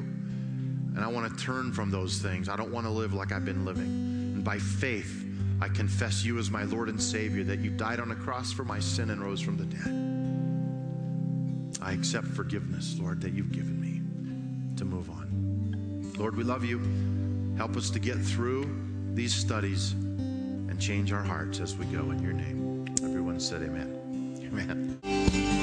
and 0.95 0.99
I 0.99 1.08
want 1.08 1.36
to 1.36 1.43
turn 1.43 1.73
from 1.73 1.89
those 1.89 2.19
things. 2.19 2.48
I 2.48 2.56
don't 2.56 2.71
want 2.71 2.85
to 2.85 2.91
live 2.91 3.15
like 3.15 3.31
I've 3.31 3.46
been 3.46 3.65
living. 3.65 3.85
And 3.85 4.44
by 4.44 4.60
faith, 4.60 5.23
I 5.62 5.69
confess 5.69 6.23
you 6.23 6.39
as 6.39 6.49
my 6.51 6.63
Lord 6.63 6.89
and 6.89 7.01
Savior, 7.01 7.43
that 7.45 7.60
you 7.60 7.69
died 7.69 7.99
on 7.99 8.12
a 8.12 8.15
cross 8.15 8.51
for 8.51 8.63
my 8.63 8.79
sin 8.79 9.10
and 9.10 9.21
rose 9.21 9.41
from 9.41 9.58
the 9.58 9.65
dead. 9.65 10.13
I 11.81 11.93
accept 11.93 12.27
forgiveness, 12.27 12.97
Lord, 12.99 13.21
that 13.21 13.33
you've 13.33 13.51
given 13.51 13.79
me 13.79 14.01
to 14.77 14.85
move 14.85 15.10
on. 15.10 16.13
Lord, 16.17 16.35
we 16.35 16.43
love 16.43 16.63
you. 16.63 16.79
Help 17.58 17.75
us 17.77 17.89
to 17.91 17.99
get 17.99 18.17
through 18.17 18.69
these 19.13 19.33
studies 19.33 19.93
and 19.93 20.79
change 20.79 21.12
our 21.12 21.23
hearts 21.23 21.60
as 21.60 21.75
we 21.75 21.85
go 21.85 22.12
in 22.12 22.21
your 22.21 22.33
name. 22.33 22.85
Everyone 23.04 23.39
said, 23.39 23.62
Amen. 23.63 24.39
Amen. 24.43 25.63